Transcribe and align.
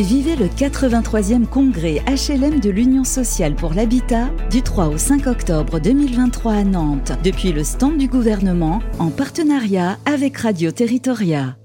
vivez 0.00 0.36
le 0.36 0.46
83e 0.46 1.46
congrès 1.46 2.02
HLM 2.06 2.60
de 2.60 2.70
l'Union 2.70 3.04
sociale 3.04 3.54
pour 3.54 3.74
l'habitat 3.74 4.28
du 4.50 4.62
3 4.62 4.88
au 4.88 4.98
5 4.98 5.26
octobre 5.26 5.78
2023 5.78 6.52
à 6.52 6.64
Nantes, 6.64 7.12
depuis 7.22 7.52
le 7.52 7.62
stand 7.62 7.96
du 7.96 8.08
gouvernement 8.08 8.80
en 8.98 9.10
partenariat 9.10 9.98
avec 10.06 10.36
Radio 10.38 10.72
Territoria. 10.72 11.56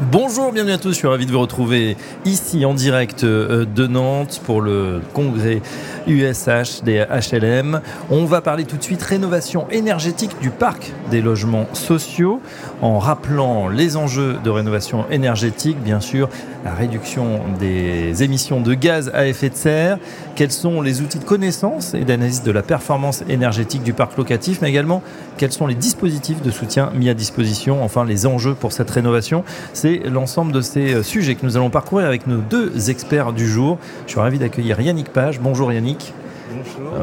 Bonjour, 0.00 0.52
bienvenue 0.52 0.74
à 0.74 0.78
tous, 0.78 0.90
je 0.90 0.94
suis 0.94 1.08
ravi 1.08 1.26
de 1.26 1.32
vous 1.32 1.40
retrouver 1.40 1.96
ici 2.24 2.64
en 2.64 2.72
direct 2.72 3.24
euh, 3.24 3.64
de 3.64 3.88
Nantes 3.88 4.40
pour 4.46 4.60
le 4.60 5.00
congrès 5.12 5.60
USH 6.06 6.82
des 6.84 7.04
HLM. 7.04 7.80
On 8.08 8.24
va 8.24 8.40
parler 8.40 8.64
tout 8.64 8.76
de 8.76 8.82
suite 8.82 9.02
rénovation 9.02 9.68
énergétique 9.70 10.38
du 10.40 10.50
parc 10.50 10.92
des 11.10 11.20
logements 11.20 11.66
sociaux 11.72 12.40
en 12.80 13.00
rappelant 13.00 13.68
les 13.68 13.96
enjeux 13.96 14.36
de 14.44 14.50
rénovation 14.50 15.04
énergétique, 15.10 15.78
bien 15.82 15.98
sûr, 15.98 16.28
la 16.64 16.74
réduction 16.74 17.40
des 17.58 18.22
émissions 18.22 18.60
de 18.60 18.74
gaz 18.74 19.10
à 19.14 19.26
effet 19.26 19.50
de 19.50 19.54
serre, 19.54 19.98
quels 20.34 20.50
sont 20.50 20.80
les 20.80 21.00
outils 21.00 21.18
de 21.18 21.24
connaissance 21.24 21.94
et 21.94 22.04
d'analyse 22.04 22.42
de 22.42 22.50
la 22.50 22.62
performance 22.62 23.22
énergétique 23.28 23.82
du 23.82 23.92
parc 23.92 24.16
locatif, 24.16 24.60
mais 24.62 24.68
également 24.68 25.02
quels 25.36 25.52
sont 25.52 25.66
les 25.66 25.74
dispositifs 25.74 26.42
de 26.42 26.50
soutien 26.50 26.90
mis 26.94 27.08
à 27.08 27.14
disposition, 27.14 27.82
enfin 27.82 28.04
les 28.04 28.26
enjeux 28.26 28.54
pour 28.54 28.72
cette 28.72 28.90
rénovation? 28.90 29.44
C'est 29.72 29.98
l'ensemble 30.04 30.52
de 30.52 30.60
ces 30.60 31.02
sujets 31.02 31.34
que 31.34 31.46
nous 31.46 31.56
allons 31.56 31.70
parcourir 31.70 32.06
avec 32.06 32.26
nos 32.26 32.38
deux 32.38 32.90
experts 32.90 33.32
du 33.32 33.48
jour. 33.48 33.78
Je 34.06 34.12
suis 34.12 34.20
ravi 34.20 34.38
d'accueillir 34.38 34.80
Yannick 34.80 35.10
Page. 35.12 35.40
Bonjour 35.40 35.72
Yannick. 35.72 36.12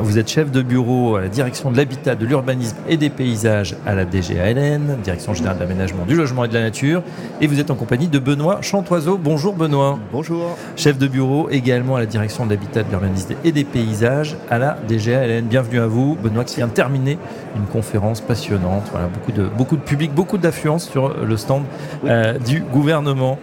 Vous 0.02 0.18
êtes 0.18 0.30
chef 0.30 0.52
de 0.52 0.62
bureau 0.62 1.16
à 1.16 1.22
la 1.22 1.28
direction 1.28 1.72
de 1.72 1.78
l'habitat, 1.78 2.16
de 2.16 2.26
l'urbanisme 2.26 2.78
et 2.88 2.98
des 2.98 3.10
paysages 3.10 3.76
à 3.86 3.94
la 3.94 4.06
DGALN, 4.06 4.98
direction 5.04 5.34
générale 5.34 5.58
de 5.58 5.62
l'aménagement 5.62 6.06
du 6.06 6.16
logement 6.16 6.46
et 6.46 6.48
de 6.48 6.54
la 6.54 6.62
nature. 6.62 7.04
Et 7.42 7.48
vous 7.48 7.60
êtes 7.60 7.72
en 7.72 7.76
compagnie 7.76 8.08
de 8.08 8.20
Benoît 8.20 8.60
Chantoiseau. 8.62 9.18
Bonjour 9.18 9.54
Benoît. 9.54 10.00
Bonjour. 10.12 10.58
Chef 10.76 10.98
de 10.98 11.08
bureau 11.08 11.50
également 11.50 11.96
à 11.96 12.00
la 12.00 12.06
direction 12.06 12.46
de 12.46 12.52
l'habitat, 12.52 12.84
de 12.84 12.90
l'urbanisme 12.90 13.36
et 13.44 13.52
des 13.52 13.64
paysages 13.64 14.36
à 14.50 14.58
la 14.58 14.78
DGALN. 14.88 15.46
Bienvenue 15.46 15.80
à 15.80 15.88
vous. 15.88 16.16
Benoît 16.16 16.44
qui 16.44 16.58
vient 16.58 16.68
de 16.68 16.74
terminer 16.74 17.18
une 17.56 17.66
conférence 17.66 18.22
passionnante. 18.22 18.84
Voilà, 18.92 19.08
beaucoup 19.08 19.32
de, 19.32 19.46
beaucoup 19.46 19.78
de 19.78 19.82
public, 19.82 20.14
beaucoup 20.14 20.38
d'affluence 20.38 20.90
sur 20.90 21.16
le 21.24 21.38
stand 21.38 21.64
euh, 22.06 22.38
du 22.40 22.62
gouvernement. 22.62 23.38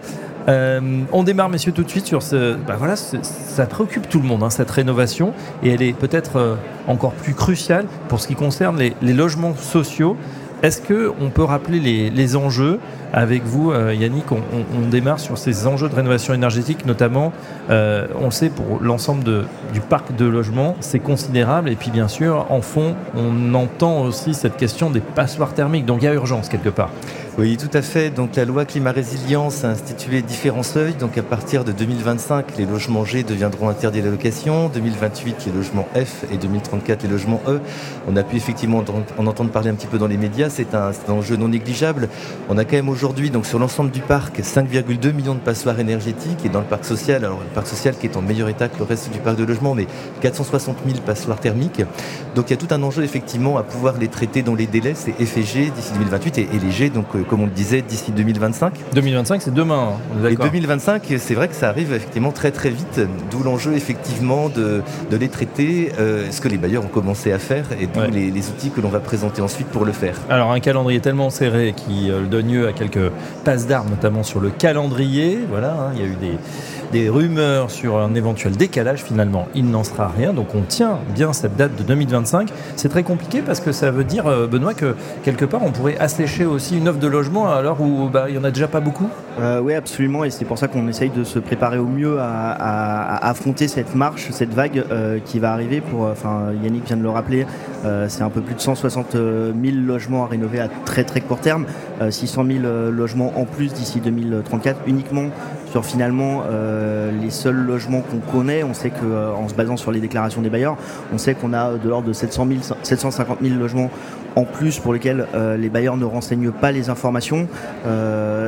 Euh, 0.47 1.01
on 1.11 1.23
démarre, 1.23 1.49
messieurs, 1.49 1.71
tout 1.71 1.83
de 1.83 1.89
suite 1.89 2.05
sur 2.05 2.21
ce. 2.21 2.55
Bah 2.55 2.75
voilà, 2.77 2.95
ça 2.95 3.65
préoccupe 3.65 4.09
tout 4.09 4.19
le 4.19 4.27
monde, 4.27 4.43
hein, 4.43 4.49
cette 4.49 4.71
rénovation, 4.71 5.33
et 5.63 5.69
elle 5.71 5.81
est 5.81 5.93
peut-être 5.93 6.37
euh, 6.37 6.55
encore 6.87 7.13
plus 7.13 7.33
cruciale 7.33 7.85
pour 8.09 8.19
ce 8.19 8.27
qui 8.27 8.35
concerne 8.35 8.77
les, 8.77 9.13
logements 9.13 9.55
sociaux. 9.55 10.17
Est-ce 10.61 10.81
qu'on 10.81 11.29
peut 11.29 11.43
rappeler 11.43 12.09
les, 12.09 12.35
enjeux 12.37 12.79
avec 13.11 13.43
vous, 13.43 13.71
euh, 13.71 13.93
Yannick? 13.93 14.31
On, 14.31 14.87
démarre 14.89 15.19
sur 15.19 15.37
ces 15.37 15.67
enjeux 15.67 15.89
de 15.89 15.95
rénovation 15.95 16.33
énergétique, 16.33 16.85
notamment, 16.85 17.33
on 17.69 18.25
le 18.25 18.31
sait, 18.31 18.49
pour 18.49 18.79
l'ensemble 18.81 19.23
du 19.73 19.81
parc 19.81 20.15
de 20.15 20.25
logements, 20.25 20.77
c'est 20.79 20.99
considérable. 20.99 21.69
Et 21.69 21.75
puis, 21.75 21.91
bien 21.91 22.07
sûr, 22.07 22.45
en 22.49 22.61
fond, 22.61 22.95
on 23.13 23.53
entend 23.55 24.03
aussi 24.03 24.33
cette 24.33 24.55
question 24.55 24.89
des 24.89 25.01
passoires 25.01 25.53
thermiques. 25.53 25.85
Donc, 25.85 26.01
il 26.01 26.05
y 26.05 26.07
a 26.07 26.13
urgence 26.13 26.47
quelque 26.47 26.69
part. 26.69 26.91
Oui, 27.39 27.57
tout 27.57 27.75
à 27.75 27.81
fait. 27.81 28.11
Donc 28.11 28.35
la 28.35 28.45
loi 28.45 28.63
climat 28.63 28.91
résilience 28.91 29.63
a 29.63 29.69
institué 29.69 30.21
différents 30.21 30.61
seuils. 30.61 30.93
Donc 30.93 31.17
à 31.17 31.23
partir 31.23 31.63
de 31.63 31.71
2025, 31.71 32.57
les 32.59 32.67
logements 32.67 33.05
G 33.05 33.23
deviendront 33.23 33.69
interdits 33.69 34.01
à 34.01 34.03
la 34.03 34.11
location. 34.11 34.69
2028, 34.69 35.47
les 35.47 35.51
logements 35.51 35.87
F 35.95 36.25
et 36.31 36.37
2034, 36.37 37.01
les 37.01 37.09
logements 37.09 37.41
E. 37.47 37.59
On 38.07 38.15
a 38.17 38.23
pu 38.23 38.35
effectivement 38.35 38.83
en 39.17 39.25
entendre 39.25 39.49
parler 39.49 39.71
un 39.71 39.73
petit 39.73 39.87
peu 39.87 39.97
dans 39.97 40.05
les 40.05 40.17
médias. 40.17 40.51
C'est 40.51 40.75
un, 40.75 40.91
enjeu 41.09 41.35
non 41.35 41.47
négligeable. 41.47 42.07
On 42.49 42.57
a 42.59 42.65
quand 42.65 42.75
même 42.75 42.87
aujourd'hui, 42.87 43.31
donc 43.31 43.47
sur 43.47 43.57
l'ensemble 43.57 43.89
du 43.89 44.01
parc, 44.01 44.39
5,2 44.39 45.11
millions 45.11 45.33
de 45.33 45.39
passoires 45.39 45.79
énergétiques 45.79 46.45
et 46.45 46.49
dans 46.49 46.59
le 46.59 46.67
parc 46.67 46.85
social, 46.85 47.25
alors 47.25 47.39
le 47.39 47.49
parc 47.55 47.65
social 47.65 47.95
qui 47.97 48.05
est 48.05 48.15
en 48.15 48.21
meilleur 48.21 48.47
état 48.47 48.67
que 48.67 48.77
le 48.77 48.83
reste 48.83 49.11
du 49.11 49.17
parc 49.17 49.37
de 49.37 49.43
logement, 49.43 49.73
mais 49.73 49.87
460 50.21 50.77
000 50.85 50.99
passoires 51.03 51.39
thermiques. 51.39 51.81
Donc 52.35 52.51
il 52.51 52.51
y 52.51 52.53
a 52.53 52.57
tout 52.57 52.71
un 52.71 52.83
enjeu 52.83 53.01
effectivement 53.01 53.57
à 53.57 53.63
pouvoir 53.63 53.97
les 53.97 54.07
traiter 54.07 54.43
dans 54.43 54.53
les 54.53 54.67
délais. 54.67 54.93
C'est 54.95 55.13
F 55.13 55.33
d'ici 55.33 55.93
2028 55.93 56.37
et, 56.37 56.41
et 56.53 56.59
les 56.59 56.71
G 56.71 56.91
donc 56.91 57.07
euh, 57.15 57.22
comme 57.27 57.41
on 57.41 57.45
le 57.45 57.51
disait, 57.51 57.81
d'ici 57.81 58.11
2025. 58.11 58.73
2025, 58.93 59.41
c'est 59.41 59.53
demain. 59.53 59.93
Hein, 60.23 60.27
et 60.29 60.35
2025, 60.35 61.03
c'est 61.17 61.33
vrai 61.33 61.47
que 61.47 61.55
ça 61.55 61.69
arrive 61.69 61.93
effectivement 61.93 62.31
très 62.31 62.51
très 62.51 62.69
vite, 62.69 63.01
d'où 63.31 63.43
l'enjeu 63.43 63.73
effectivement 63.73 64.49
de, 64.49 64.83
les 65.11 65.29
traiter, 65.29 65.91
euh, 65.99 66.31
ce 66.31 66.41
que 66.41 66.47
les 66.47 66.57
bailleurs 66.57 66.85
ont 66.85 66.89
commencé 66.89 67.31
à 67.31 67.39
faire 67.39 67.65
et 67.79 67.87
d'où 67.87 68.01
les, 68.11 68.49
outils 68.49 68.71
que 68.71 68.81
l'on 68.81 68.89
va 68.89 68.99
présenter 68.99 69.41
ensuite 69.41 69.67
pour 69.67 69.85
le 69.85 69.91
faire. 69.91 70.15
Alors 70.29 70.51
un 70.51 70.59
calendrier 70.59 70.99
tellement 70.99 71.29
serré 71.29 71.73
qui 71.75 72.09
euh, 72.09 72.25
donne 72.25 72.51
lieu 72.51 72.67
à 72.67 72.73
quelques 72.73 73.11
passes 73.43 73.67
d'armes, 73.67 73.89
notamment 73.89 74.23
sur 74.23 74.39
le 74.39 74.49
calendrier. 74.49 75.39
Voilà, 75.49 75.73
hein, 75.73 75.91
il 75.95 76.01
y 76.01 76.03
a 76.03 76.07
eu 76.07 76.15
des 76.15 76.37
des 76.91 77.09
rumeurs 77.09 77.71
sur 77.71 77.97
un 77.97 78.13
éventuel 78.15 78.55
décalage, 78.55 79.03
finalement, 79.03 79.47
il 79.55 79.69
n'en 79.69 79.83
sera 79.83 80.07
rien. 80.07 80.33
Donc 80.33 80.55
on 80.55 80.61
tient 80.61 80.99
bien 81.13 81.33
cette 81.33 81.55
date 81.55 81.75
de 81.75 81.83
2025. 81.83 82.49
C'est 82.75 82.89
très 82.89 83.03
compliqué 83.03 83.41
parce 83.41 83.59
que 83.59 83.71
ça 83.71 83.91
veut 83.91 84.03
dire, 84.03 84.27
euh, 84.27 84.47
Benoît, 84.47 84.73
que 84.73 84.95
quelque 85.23 85.45
part 85.45 85.63
on 85.63 85.71
pourrait 85.71 85.97
assécher 85.97 86.45
aussi 86.45 86.77
une 86.77 86.87
offre 86.87 86.99
de 86.99 87.07
logement 87.07 87.49
à 87.49 87.61
l'heure 87.61 87.81
où 87.81 88.09
bah, 88.09 88.25
il 88.27 88.33
n'y 88.33 88.37
en 88.37 88.43
a 88.43 88.51
déjà 88.51 88.67
pas 88.67 88.79
beaucoup 88.79 89.09
euh, 89.39 89.59
Oui, 89.59 89.73
absolument. 89.73 90.23
Et 90.23 90.29
c'est 90.29 90.45
pour 90.45 90.57
ça 90.57 90.67
qu'on 90.67 90.87
essaye 90.87 91.09
de 91.09 91.23
se 91.23 91.39
préparer 91.39 91.77
au 91.77 91.87
mieux 91.87 92.17
à, 92.19 93.27
affronter 93.27 93.67
cette 93.67 93.95
marche, 93.95 94.27
cette 94.31 94.53
vague 94.53 94.83
euh, 94.91 95.19
qui 95.23 95.39
va 95.39 95.53
arriver. 95.53 95.81
Yannick 96.63 96.85
vient 96.85 96.97
de 96.97 97.03
le 97.03 97.09
rappeler, 97.09 97.45
c'est 98.07 98.21
un 98.23 98.29
peu 98.29 98.41
plus 98.41 98.55
de 98.55 98.59
160 98.59 99.13
000 99.13 99.53
logements 99.85 100.25
à 100.25 100.27
rénover 100.27 100.59
à 100.59 100.67
très 100.85 101.03
très 101.03 101.21
court 101.21 101.39
terme, 101.39 101.65
600 102.09 102.45
000 102.45 102.59
logements 102.91 103.33
en 103.35 103.45
plus 103.45 103.73
d'ici 103.73 103.99
2034 103.99 104.81
uniquement 104.87 105.29
sur 105.73 105.85
finalement 105.85 106.43
euh, 106.45 107.09
les 107.19 107.31
seuls 107.31 107.55
logements 107.55 108.01
qu'on 108.01 108.19
connaît. 108.19 108.63
On 108.63 108.75
sait 108.75 108.91
qu'en 108.91 109.05
euh, 109.05 109.47
se 109.47 109.55
basant 109.55 109.75
sur 109.75 109.91
les 109.91 109.99
déclarations 109.99 110.43
des 110.43 110.51
bailleurs, 110.51 110.77
on 111.11 111.17
sait 111.17 111.33
qu'on 111.33 111.51
a 111.51 111.73
de 111.79 111.89
l'ordre 111.89 112.07
de 112.07 112.13
700 112.13 112.47
750 112.83 113.39
000 113.41 113.55
logements 113.55 113.89
en 114.35 114.43
plus 114.43 114.77
pour 114.77 114.93
lesquels 114.93 115.25
euh, 115.33 115.57
les 115.57 115.69
bailleurs 115.69 115.97
ne 115.97 116.05
renseignent 116.05 116.51
pas 116.51 116.71
les 116.71 116.91
informations. 116.91 117.47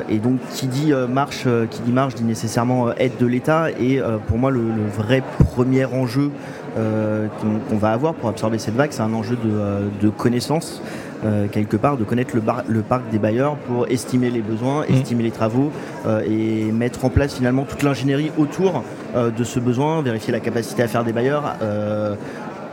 et 0.07 0.19
donc 0.19 0.37
qui 0.51 0.67
dit 0.67 0.93
marche, 1.09 1.47
qui 1.71 1.81
dit 1.81 1.91
marche 1.91 2.13
dit 2.13 2.23
nécessairement 2.23 2.93
aide 2.93 3.17
de 3.19 3.25
l'État. 3.25 3.71
Et 3.71 3.99
pour 4.27 4.37
moi 4.37 4.51
le, 4.51 4.61
vrai 4.95 5.23
premier 5.53 5.85
enjeu 5.85 6.29
qu'on 6.75 7.77
va 7.77 7.91
avoir 7.91 8.13
pour 8.13 8.29
absorber 8.29 8.59
cette 8.59 8.75
vague, 8.75 8.91
c'est 8.91 9.01
un 9.01 9.13
enjeu 9.13 9.35
de 9.35 10.09
connaissance. 10.09 10.83
Euh, 11.23 11.47
quelque 11.47 11.77
part, 11.77 11.97
de 11.97 12.03
connaître 12.03 12.35
le, 12.35 12.41
le, 12.67 12.81
parc 12.81 13.09
des 13.09 13.19
bailleurs 13.19 13.55
pour 13.55 13.87
estimer 13.87 14.29
les 14.29 14.41
besoins, 14.41 14.81
mmh. 14.81 14.93
estimer 14.93 15.23
les 15.23 15.31
travaux 15.31 15.71
euh, 16.05 16.21
et 16.27 16.71
mettre 16.71 17.05
en 17.05 17.09
place 17.09 17.35
finalement 17.35 17.63
toute 17.63 17.83
l'ingénierie 17.83 18.31
autour 18.37 18.83
euh, 19.15 19.31
de 19.31 19.43
ce 19.43 19.59
besoin, 19.59 20.01
vérifier 20.01 20.33
la 20.33 20.39
capacité 20.39 20.83
à 20.83 20.87
faire 20.87 21.03
des 21.03 21.13
bailleurs, 21.13 21.55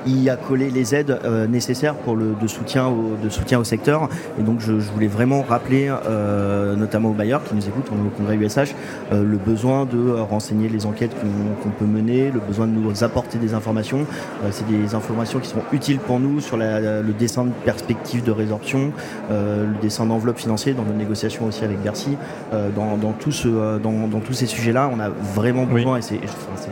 y 0.07 0.31
accoler 0.31 0.71
les 0.71 0.95
aides 0.95 1.19
euh, 1.25 1.47
nécessaires 1.47 1.95
pour 1.95 2.17
le 2.17 2.35
de 2.41 2.47
soutien 2.47 2.87
au, 2.87 3.17
de 3.23 3.29
soutien 3.29 3.59
au 3.59 3.65
secteur. 3.65 4.09
Et 4.39 4.43
donc 4.43 4.61
je, 4.61 4.73
voulais 4.73 5.07
vraiment 5.07 5.43
rappeler, 5.43 5.93
euh, 6.07 6.75
notamment 6.77 7.11
aux 7.11 7.15
bailleurs 7.15 7.45
qui 7.45 7.55
nous 7.55 7.67
écoutent 7.67 7.91
au 7.91 8.11
congrès 8.17 8.37
USH, 8.37 8.75
euh, 9.13 9.23
le 9.25 9.37
besoin 9.37 9.85
de 9.85 10.11
renseigner 10.11 10.69
les 10.69 10.87
enquêtes 10.87 11.15
qu'on 11.63 11.71
peut 11.71 11.85
mener, 11.85 12.31
le 12.31 12.41
besoin 12.41 12.67
de 12.67 12.73
nous 12.73 13.05
apporter 13.05 13.39
des 13.39 13.55
informations. 13.55 14.07
C'est 14.51 14.67
des 14.67 14.95
informations 14.95 15.39
qui 15.39 15.49
seront 15.49 15.63
utiles 15.73 15.99
pour 15.99 16.21
nous 16.21 16.41
sur 16.41 16.57
le 16.57 17.13
dessin 17.19 17.45
de 17.45 17.51
perspective 17.65 18.23
de 18.25 18.31
résorption, 18.31 18.93
le 19.31 19.81
dessin 19.81 20.07
d'enveloppe 20.07 20.39
financière 20.39 20.75
dans 20.75 20.85
nos 20.85 20.95
négociations 20.95 21.47
aussi 21.47 21.65
avec 21.65 21.81
Bercy. 21.83 22.17
Dans, 22.53 22.97
dans, 22.97 23.13
tout 23.13 23.33
ce, 23.33 23.79
dans, 23.79 24.09
dans, 24.09 24.21
tous 24.21 24.33
ces 24.33 24.47
sujets-là, 24.47 24.91
on 24.93 25.01
a 25.01 25.09
vraiment 25.09 25.65
besoin, 25.65 25.99
et 25.99 26.03
c'est 26.03 26.21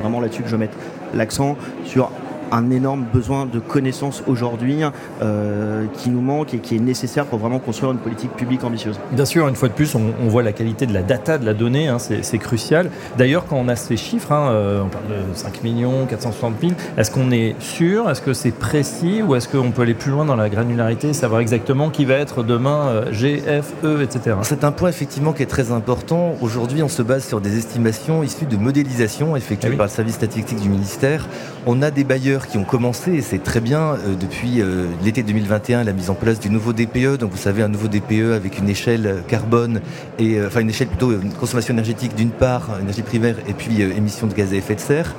vraiment 0.01 0.21
là-dessus 0.21 0.43
que 0.43 0.49
je 0.49 0.57
mets 0.57 0.71
l'accent, 1.15 1.57
sur 1.85 2.11
un 2.53 2.71
énorme 2.71 3.05
besoin 3.13 3.47
de 3.47 3.59
connaissances 3.59 4.23
aujourd'hui 4.27 4.83
euh, 5.23 5.85
qui 5.95 6.11
nous 6.11 6.21
manque 6.21 6.55
et 6.55 6.59
qui 6.59 6.77
est 6.77 6.81
nécessaire 6.81 7.27
pour 7.27 7.39
vraiment 7.39 7.59
construire 7.59 7.93
une 7.93 7.99
politique 7.99 8.33
publique 8.33 8.65
ambitieuse. 8.65 8.99
Bien 9.13 9.25
sûr, 9.25 9.49
une 9.49 9.55
fois 9.55 9.69
de 9.69 9.75
plus, 9.75 9.95
on, 9.95 10.29
voit 10.29 10.43
la 10.43 10.53
qualité 10.53 10.87
de 10.87 10.95
la 10.95 11.03
data, 11.03 11.39
de 11.39 11.47
la 11.47 11.55
donnée, 11.55 11.89
hein, 11.89 11.99
c'est 11.99 12.39
crucial. 12.39 12.91
D'ailleurs, 13.19 13.47
quand 13.47 13.57
on 13.57 13.69
a 13.69 13.77
ces 13.77 13.97
chiffres, 13.97 14.33
hein, 14.33 14.51
euh, 14.51 14.83
on 14.85 14.89
parle 14.89 15.05
de 15.09 15.35
5 15.35 15.63
millions, 15.65 16.07
460 16.07 16.55
000, 16.61 16.73
est-ce 16.97 17.11
qu'on 17.11 17.31
est 17.31 17.55
sûr, 17.61 18.09
est-ce 18.09 18.23
que 18.23 18.33
c'est 18.33 18.53
précis? 18.53 19.23
Ou 19.23 19.35
est-ce 19.35 19.49
qu'on 19.49 19.71
peut 19.71 19.83
aller 19.83 19.95
plus 19.95 20.11
loin 20.11 20.25
dans 20.25 20.37
la 20.37 20.49
granularité, 20.49 21.13
savoir 21.13 21.41
exactement 21.41 21.91
qui 21.91 22.05
va 22.05 22.15
être 22.15 22.43
demain 22.43 22.89
euh, 22.89 23.13
G, 23.13 23.39
F, 23.39 23.73
E, 23.85 24.03
etc. 24.03 24.37
C'est 24.43 24.65
un 24.65 24.73
point 24.73 24.89
effectivement 24.89 25.33
qui 25.33 25.43
est 25.43 25.47
très 25.47 25.73
important. 25.73 26.37
Aujourd'hui, 26.41 26.83
on 26.83 26.89
se 26.89 27.03
base 27.03 27.25
sur 27.27 27.41
des 27.41 27.59
estimations 27.59 28.23
issues 28.23 28.47
de 28.47 28.57
modélisation 28.57 29.37
effectuées 29.37 29.71
ah 29.75 29.77
par 29.77 29.87
le 29.87 29.91
service 29.91 30.15
statistique 30.15 30.61
du 30.61 30.69
ministère. 30.69 31.27
On 31.67 31.83
a 31.83 31.91
des 31.91 32.05
bailleurs 32.05 32.40
qui 32.47 32.59
ont 32.59 32.65
commencé, 32.65 33.13
et 33.13 33.23
c'est 33.23 33.43
très 33.43 33.61
bien, 33.61 33.97
depuis 34.21 34.63
l'été 35.03 35.23
2021, 35.23 35.85
la 35.85 35.93
mise 35.93 36.11
en 36.11 36.15
place 36.15 36.41
du 36.41 36.51
nouveau 36.51 36.73
DPE. 36.73 37.19
Donc 37.19 37.33
vous 37.33 37.37
savez, 37.37 37.63
un 37.63 37.69
nouveau 37.69 37.89
DPE 37.89 38.33
avec 38.35 38.59
une 38.59 38.69
échelle 38.69 39.23
carbone, 39.29 39.81
et 40.19 40.41
enfin 40.45 40.61
une 40.61 40.71
échelle 40.71 40.89
plutôt 40.89 41.13
une 41.13 41.33
consommation 41.33 41.75
énergétique 41.75 42.15
d'une 42.15 42.31
part, 42.31 42.79
énergie 42.81 43.03
primaire, 43.03 43.37
et 43.49 43.53
puis 43.53 43.83
émissions 43.83 44.27
de 44.27 44.35
gaz 44.35 44.53
à 44.53 44.57
effet 44.57 44.75
de 44.75 44.81
serre. 44.81 45.15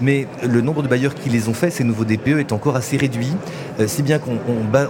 mais 0.00 0.26
le 0.42 0.60
nombre 0.60 0.82
de 0.82 0.88
bailleurs 0.88 1.14
qui 1.14 1.28
les 1.30 1.48
ont 1.48 1.54
fait, 1.54 1.70
ces 1.70 1.84
nouveaux 1.84 2.04
DPE, 2.04 2.38
est 2.38 2.52
encore 2.52 2.76
assez 2.76 2.96
réduit, 2.96 3.32
si 3.86 4.02
bien 4.02 4.18
qu'on 4.18 4.38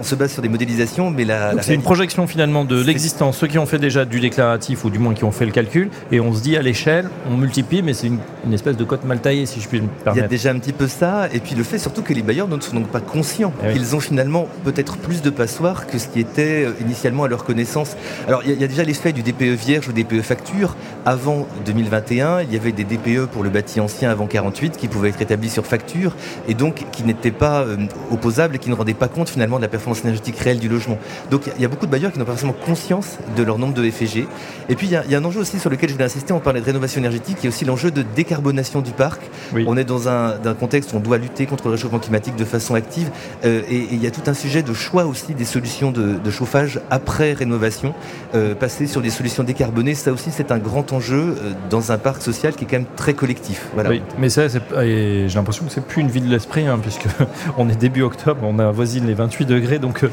se 0.02 0.14
base 0.14 0.32
sur 0.32 0.42
des 0.42 0.48
modélisations, 0.48 1.10
mais 1.10 1.24
la... 1.24 1.60
c'est 1.62 1.74
une 1.74 1.82
projection 1.82 2.26
finalement 2.26 2.64
de 2.64 2.82
l'existence, 2.82 3.38
ceux 3.38 3.46
qui 3.46 3.58
ont 3.58 3.66
fait 3.66 3.78
déjà 3.78 4.04
du 4.04 4.20
déclaratif, 4.20 4.84
ou 4.84 4.90
du 4.90 4.98
moins 4.98 5.14
qui 5.14 5.24
ont 5.24 5.32
fait 5.32 5.46
le 5.46 5.52
calcul, 5.52 5.90
et 6.12 6.20
on 6.20 6.32
se 6.34 6.42
dit 6.42 6.56
à 6.56 6.62
l'échelle, 6.62 7.08
on 7.30 7.36
multiplie, 7.36 7.82
mais 7.82 7.94
c'est 7.94 8.08
une, 8.08 8.18
espèce 8.52 8.76
de 8.76 8.84
cote 8.84 9.04
mal 9.04 9.20
taillée, 9.20 9.46
si 9.46 9.60
je 9.60 9.68
puis 9.68 9.80
me 9.80 9.86
permettre. 9.86 10.16
Il 10.16 10.20
y 10.20 10.24
a 10.24 10.28
déjà 10.28 10.50
un 10.50 10.58
petit 10.58 10.72
peu 10.72 10.88
ça, 10.88 11.28
et 11.32 11.40
puis 11.44 11.55
le 11.55 11.62
fait 11.62 11.79
surtout 11.79 12.02
que 12.02 12.12
les 12.12 12.23
bailleurs 12.23 12.49
ne 12.49 12.58
sont 12.58 12.75
donc 12.75 12.88
pas 12.88 13.00
conscients 13.00 13.52
eh 13.62 13.73
qu'ils 13.73 13.94
ont 13.94 14.00
finalement 14.00 14.49
peut-être 14.64 14.96
plus 14.96 15.23
de 15.23 15.31
passoires 15.31 15.87
que 15.87 15.99
ce 15.99 16.08
qui 16.08 16.19
était 16.19 16.64
euh, 16.64 16.73
initialement 16.81 17.25
à 17.25 17.29
leur 17.29 17.44
connaissance. 17.44 17.96
Alors 18.26 18.43
il 18.44 18.58
y, 18.58 18.64
a 18.64 18.67
déjà 18.67 18.82
l'effet 18.82 19.12
du 19.12 19.23
DPE 19.23 19.55
vierge 19.55 19.88
ou 19.88 19.93
DPE 19.93 20.23
facture. 20.23 20.75
Avant 21.06 21.46
2021, 21.67 22.43
il 22.43 22.52
y 22.52 22.56
avait 22.56 22.73
des 22.73 22.85
DPE 22.85 23.26
pour 23.26 23.43
le 23.43 23.50
bâti 23.50 23.79
ancien 23.79 24.11
avant 24.11 24.26
48 24.26 24.76
qui 24.76 24.88
pouvaient 24.88 25.11
être 25.11 25.20
établis 25.20 25.50
sur 25.50 25.67
facture, 25.67 26.17
et 26.49 26.55
donc 26.55 26.87
qui 26.93 27.05
n'étaient 27.05 27.31
pas 27.31 27.61
euh, 27.61 27.76
opposables 28.11 28.56
et 28.56 28.58
qui 28.58 28.70
ne 28.70 28.75
rendaient 28.75 28.94
pas 28.94 29.08
compte 29.08 29.29
finalement 29.29 29.58
de 29.58 29.62
la 29.62 29.69
performance 29.69 30.02
énergétique 30.02 30.38
réelle 30.38 30.58
du 30.58 30.69
logement. 30.69 30.99
Donc 31.31 31.43
il 31.56 31.62
y 31.62 31.64
a 31.64 31.69
beaucoup 31.69 31.87
de 31.87 31.90
bailleurs 31.90 32.12
qui 32.12 32.19
n'ont 32.19 32.25
pas 32.25 32.32
forcément 32.32 32.55
conscience 32.55 33.19
de 33.37 33.43
leur 33.43 33.58
nombre 33.58 33.75
de 33.75 33.90
FG. 33.90 34.26
Et 34.69 34.75
puis 34.76 34.87
il 34.87 34.93
y, 34.93 35.14
a 35.14 35.19
un 35.19 35.25
enjeu 35.25 35.40
aussi 35.40 35.58
sur 35.58 35.70
lequel 35.70 35.90
je 35.90 35.94
voulais 35.94 36.06
insister, 36.06 36.32
on 36.32 36.40
parlait 36.40 36.61
de 36.61 36.67
rénovation 36.67 37.00
énergétique, 37.00 37.37
il 37.40 37.44
y 37.44 37.47
a 37.47 37.50
aussi 37.50 37.64
l'enjeu 37.64 37.90
de 37.90 38.02
décarbonation 38.14 38.81
du 38.81 38.93
parc. 38.93 39.20
On 39.67 39.76
est 39.76 39.85
dans 39.85 40.08
un, 40.08 40.38
contexte 40.58 40.93
où 40.93 40.97
on 40.97 41.00
doit 41.00 41.19
lutter 41.19 41.33
contre 41.42 41.64
le 41.64 41.72
réchauffement 41.72 41.98
climatique 41.98 42.36
de 42.36 42.44
façon 42.44 42.75
active. 42.75 43.10
Euh, 43.44 43.62
et, 43.69 43.88
il 43.90 44.02
y 44.02 44.06
a 44.06 44.10
tout 44.10 44.22
un 44.26 44.34
sujet 44.34 44.62
de 44.62 44.72
choix 44.72 45.04
aussi 45.04 45.34
des 45.34 45.44
solutions 45.44 45.90
de, 45.90 46.31
chauffage 46.31 46.81
après 46.90 47.32
rénovation. 47.32 47.94
Euh, 48.34 48.54
passer 48.54 48.86
sur 48.86 49.00
des 49.02 49.10
solutions 49.10 49.44
décarbonées, 49.44 49.94
ça 49.94 50.12
aussi 50.12 50.31
c'est 50.32 50.50
un 50.50 50.58
grand 50.58 50.92
enjeu 50.92 51.36
euh, 51.38 51.52
dans 51.70 51.92
un 51.92 51.98
parc 51.98 52.22
social 52.22 52.54
qui 52.54 52.64
est 52.64 52.66
quand 52.66 52.78
même 52.78 52.86
très 52.96 53.14
collectif. 53.14 53.69
Mais 54.19 54.28
ça, 54.28 54.48
j'ai 54.48 55.28
l'impression 55.34 55.66
que 55.66 55.72
c'est 55.72 55.84
plus 55.84 56.00
une 56.00 56.08
vie 56.08 56.20
de 56.20 56.28
l'esprit, 56.28 56.66
hein, 56.66 56.78
puisque 56.81 57.06
on 57.58 57.69
est 57.69 57.76
début 57.76 58.02
octobre, 58.02 58.40
on 58.42 58.58
avoisine 58.58 59.06
les 59.06 59.14
28 59.14 59.46
degrés, 59.46 59.78
donc 59.78 60.04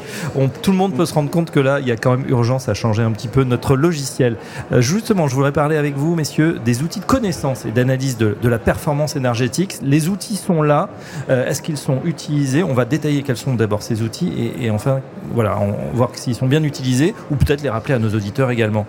tout 0.62 0.70
le 0.70 0.76
monde 0.76 0.94
peut 0.94 1.06
se 1.06 1.14
rendre 1.14 1.30
compte 1.30 1.50
que 1.50 1.60
là, 1.60 1.80
il 1.80 1.88
y 1.88 1.92
a 1.92 1.96
quand 1.96 2.16
même 2.16 2.28
urgence 2.28 2.68
à 2.68 2.74
changer 2.74 3.02
un 3.02 3.12
petit 3.12 3.28
peu 3.28 3.44
notre 3.44 3.76
logiciel. 3.76 4.36
justement, 4.78 5.26
je 5.28 5.34
voudrais 5.34 5.52
parler 5.52 5.76
avec 5.76 5.96
vous, 5.96 6.14
messieurs, 6.14 6.58
des 6.64 6.82
outils 6.82 7.00
de 7.00 7.04
connaissance 7.04 7.64
et 7.66 7.70
d'analyse 7.70 8.16
de, 8.16 8.36
la 8.42 8.58
performance 8.58 9.16
énergétique. 9.16 9.76
Les 9.82 10.08
outils 10.08 10.36
sont 10.36 10.62
là. 10.62 10.90
Euh, 11.30 11.48
est-ce 11.48 11.62
qu'ils 11.62 11.76
sont 11.76 11.98
utilisés? 12.04 12.62
On 12.62 12.74
va 12.74 12.84
détailler 12.84 13.22
quels 13.22 13.36
sont 13.36 13.54
d'abord 13.54 13.82
ces 13.82 14.02
outils 14.02 14.32
et, 14.60 14.70
enfin, 14.70 15.00
voilà, 15.32 15.58
voir 15.94 16.10
s'ils 16.14 16.34
sont 16.34 16.46
bien 16.46 16.62
utilisés 16.62 17.14
ou 17.30 17.36
peut-être 17.36 17.62
les 17.62 17.70
rappeler 17.70 17.94
à 17.94 17.98
nos 17.98 18.10
auditeurs 18.10 18.50
également. 18.50 18.86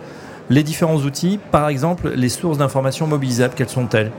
Les 0.50 0.64
différents 0.64 0.98
outils, 0.98 1.40
par 1.52 1.70
exemple, 1.70 2.12
les 2.16 2.30
sources 2.30 2.58
d'informations 2.58 3.08
mobilisables, 3.08 3.54
quelles 3.56 3.70
sont-elles? 3.70 4.12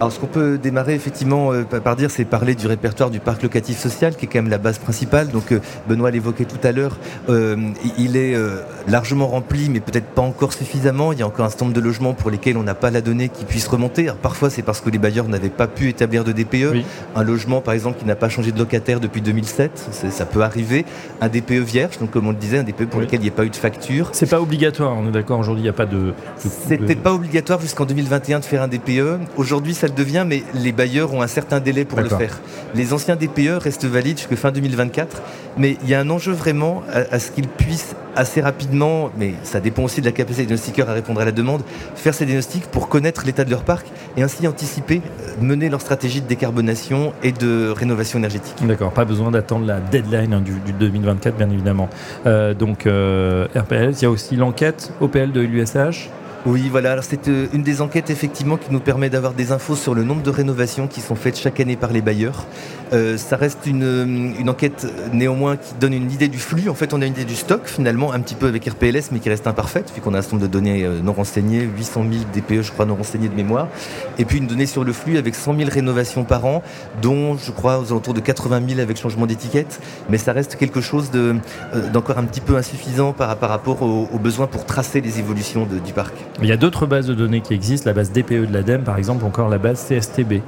Alors 0.00 0.12
ce 0.12 0.18
qu'on 0.18 0.26
peut 0.26 0.58
démarrer 0.58 0.94
effectivement 0.94 1.52
euh, 1.52 1.62
par 1.62 1.96
dire, 1.96 2.10
c'est 2.10 2.24
parler 2.24 2.54
du 2.54 2.66
répertoire 2.66 3.10
du 3.10 3.20
parc 3.20 3.42
locatif 3.42 3.78
social, 3.78 4.16
qui 4.16 4.24
est 4.24 4.28
quand 4.28 4.40
même 4.40 4.50
la 4.50 4.58
base 4.58 4.78
principale. 4.78 5.28
Donc 5.28 5.52
euh, 5.52 5.60
Benoît 5.88 6.10
l'évoquait 6.10 6.44
tout 6.44 6.58
à 6.64 6.72
l'heure, 6.72 6.96
euh, 7.28 7.56
il 7.98 8.16
est 8.16 8.36
largement 8.88 9.28
rempli, 9.28 9.68
mais 9.68 9.80
peut-être 9.80 10.06
pas 10.06 10.22
encore 10.22 10.52
suffisamment. 10.52 11.12
Il 11.12 11.20
y 11.20 11.22
a 11.22 11.26
encore 11.26 11.46
un 11.46 11.48
certain 11.48 11.66
nombre 11.66 11.76
de 11.76 11.80
logements 11.80 12.14
pour 12.14 12.30
lesquels 12.30 12.56
on 12.56 12.62
n'a 12.62 12.74
pas 12.74 12.90
la 12.90 13.00
donnée 13.00 13.28
qui 13.28 13.44
puisse 13.44 13.68
remonter. 13.68 14.10
parfois 14.20 14.50
c'est 14.50 14.62
parce 14.62 14.80
que 14.80 14.90
les 14.90 14.98
bailleurs 14.98 15.28
n'avaient 15.28 15.50
pas 15.50 15.66
pu 15.66 15.88
établir 15.88 16.24
de 16.24 16.32
DPE. 16.32 16.84
Un 17.14 17.22
logement 17.22 17.60
par 17.60 17.74
exemple 17.74 17.98
qui 17.98 18.04
n'a 18.04 18.16
pas 18.16 18.28
changé 18.28 18.52
de 18.52 18.58
locataire 18.58 19.00
depuis 19.00 19.20
2007, 19.20 19.90
ça 20.10 20.26
peut 20.26 20.42
arriver. 20.42 20.84
Un 21.20 21.28
DPE 21.28 21.52
vierge, 21.52 21.98
donc 21.98 22.10
comme 22.10 22.26
on 22.26 22.32
le 22.32 22.36
disait, 22.36 22.58
un 22.58 22.64
DPE 22.64 22.86
pour 22.86 23.00
lequel 23.00 23.20
il 23.20 23.24
n'y 23.24 23.28
a 23.28 23.32
pas 23.32 23.44
eu 23.44 23.50
de 23.50 23.56
facture. 23.56 24.10
C'est 24.12 24.28
pas 24.28 24.40
obligatoire, 24.40 24.96
on 24.96 25.08
est 25.08 25.12
d'accord 25.12 25.38
aujourd'hui, 25.38 25.62
il 25.62 25.66
n'y 25.66 25.70
a 25.70 25.74
pas 25.74 25.86
de... 25.86 26.12
C'était 26.38 26.96
pas 26.96 27.12
obligatoire 27.12 27.60
jusqu'en 27.60 27.84
2021 27.84 28.40
de 28.40 28.44
faire 28.44 28.62
un 28.62 28.68
DPE. 28.68 29.20
Aujourd'hui 29.36 29.74
ça 29.74 29.88
devient, 29.94 30.24
mais 30.26 30.42
les 30.54 30.72
bailleurs 30.72 31.12
ont 31.14 31.22
un 31.22 31.26
certain 31.26 31.60
délai 31.60 31.84
pour 31.84 32.00
le 32.00 32.08
faire. 32.08 32.40
Les 32.74 32.92
anciens 32.92 33.16
DPE 33.16 33.58
restent 33.60 33.84
valides 33.84 34.18
jusqu'à 34.18 34.36
fin 34.36 34.50
2024, 34.50 35.22
mais 35.56 35.76
il 35.82 35.88
y 35.88 35.94
a 35.94 36.00
un 36.00 36.10
enjeu 36.10 36.32
vraiment 36.32 36.82
à, 36.92 37.18
ce 37.18 37.30
qu'ils 37.30 37.48
puissent 37.48 37.94
assez 38.14 38.40
rapidement, 38.40 39.10
mais 39.16 39.34
ça 39.42 39.60
dépend 39.60 39.82
aussi 39.82 40.00
de 40.00 40.06
la 40.06 40.12
capacité 40.12 40.42
des 40.42 40.48
diagnostiqueurs 40.48 40.90
à 40.90 40.92
répondre 40.92 41.20
à 41.20 41.24
la 41.24 41.32
demande, 41.32 41.62
faire 41.94 42.14
ces 42.14 42.26
diagnostics 42.26 42.66
pour 42.66 42.88
connaître 42.88 43.24
l'état 43.24 43.44
de 43.44 43.50
leur 43.50 43.62
parc 43.62 43.86
et 44.16 44.22
ainsi 44.22 44.46
anticiper, 44.46 45.00
euh, 45.00 45.32
mener 45.40 45.68
leur 45.68 45.80
stratégie 45.80 46.20
de 46.20 46.26
décarbonation 46.26 47.12
et 47.22 47.32
de 47.32 47.70
rénovation 47.70 48.18
énergétique. 48.18 48.56
D'accord, 48.66 48.92
pas 48.92 49.04
besoin 49.04 49.30
d'attendre 49.30 49.66
la 49.66 49.80
deadline 49.80 50.34
hein, 50.34 50.40
du, 50.40 50.52
2024, 50.78 51.36
bien 51.36 51.50
évidemment. 51.50 51.88
Euh, 52.26 52.54
donc, 52.54 52.86
euh, 52.86 53.46
RPL, 53.56 53.92
il 53.92 54.02
y 54.02 54.06
a 54.06 54.10
aussi 54.10 54.36
l'enquête 54.36 54.92
OPL 55.00 55.32
de 55.32 55.40
l'USH 55.40 56.10
oui, 56.44 56.68
voilà. 56.68 56.90
Alors 56.90 57.04
c'est 57.04 57.28
euh, 57.28 57.46
une 57.52 57.62
des 57.62 57.80
enquêtes 57.80 58.10
effectivement 58.10 58.56
qui 58.56 58.72
nous 58.72 58.80
permet 58.80 59.08
d'avoir 59.08 59.32
des 59.32 59.52
infos 59.52 59.76
sur 59.76 59.94
le 59.94 60.02
nombre 60.02 60.22
de 60.22 60.30
rénovations 60.30 60.88
qui 60.88 61.00
sont 61.00 61.14
faites 61.14 61.38
chaque 61.38 61.60
année 61.60 61.76
par 61.76 61.92
les 61.92 62.02
bailleurs. 62.02 62.46
Euh, 62.92 63.16
ça 63.16 63.36
reste 63.36 63.64
une, 63.64 63.84
euh, 63.84 64.04
une, 64.04 64.50
enquête 64.50 64.84
néanmoins 65.12 65.56
qui 65.56 65.72
donne 65.78 65.92
une 65.92 66.10
idée 66.10 66.26
du 66.26 66.38
flux. 66.38 66.68
En 66.68 66.74
fait, 66.74 66.94
on 66.94 67.00
a 67.00 67.06
une 67.06 67.12
idée 67.12 67.24
du 67.24 67.36
stock 67.36 67.66
finalement, 67.66 68.12
un 68.12 68.18
petit 68.18 68.34
peu 68.34 68.48
avec 68.48 68.64
RPLS, 68.64 69.12
mais 69.12 69.20
qui 69.20 69.28
reste 69.28 69.46
imparfaite, 69.46 69.92
vu 69.94 70.00
qu'on 70.00 70.14
a 70.14 70.18
un 70.18 70.22
certain 70.22 70.38
nombre 70.38 70.48
de 70.48 70.52
données 70.52 70.84
non 71.04 71.12
renseignées, 71.12 71.60
800 71.60 72.06
000 72.10 72.24
DPE, 72.34 72.62
je 72.62 72.72
crois, 72.72 72.86
non 72.86 72.96
renseignées 72.96 73.28
de 73.28 73.36
mémoire. 73.36 73.68
Et 74.18 74.24
puis 74.24 74.38
une 74.38 74.48
donnée 74.48 74.66
sur 74.66 74.82
le 74.82 74.92
flux 74.92 75.18
avec 75.18 75.36
100 75.36 75.56
000 75.56 75.70
rénovations 75.72 76.24
par 76.24 76.44
an, 76.44 76.62
dont 77.00 77.36
je 77.36 77.52
crois 77.52 77.78
aux 77.78 77.92
alentours 77.92 78.14
de 78.14 78.20
80 78.20 78.62
000 78.68 78.80
avec 78.80 78.98
changement 78.98 79.26
d'étiquette. 79.26 79.80
Mais 80.10 80.18
ça 80.18 80.32
reste 80.32 80.56
quelque 80.56 80.80
chose 80.80 81.12
d'encore 81.92 82.18
un 82.18 82.24
petit 82.24 82.40
peu 82.40 82.56
insuffisant 82.56 83.12
par, 83.12 83.38
rapport 83.40 83.82
aux, 83.82 84.18
besoins 84.18 84.48
pour 84.48 84.66
tracer 84.66 85.00
les 85.00 85.20
évolutions 85.20 85.66
du 85.66 85.92
parc. 85.92 86.14
Il 86.40 86.48
y 86.48 86.52
a 86.52 86.56
d'autres 86.56 86.86
bases 86.86 87.06
de 87.06 87.14
données 87.14 87.40
qui 87.40 87.54
existent, 87.54 87.88
la 87.88 87.94
base 87.94 88.12
DPE 88.12 88.46
de 88.46 88.52
l'ADEME 88.52 88.84
par 88.84 88.96
exemple, 88.96 89.24
encore 89.24 89.48
la 89.48 89.58
base 89.58 89.86
CSTB. 89.86 90.40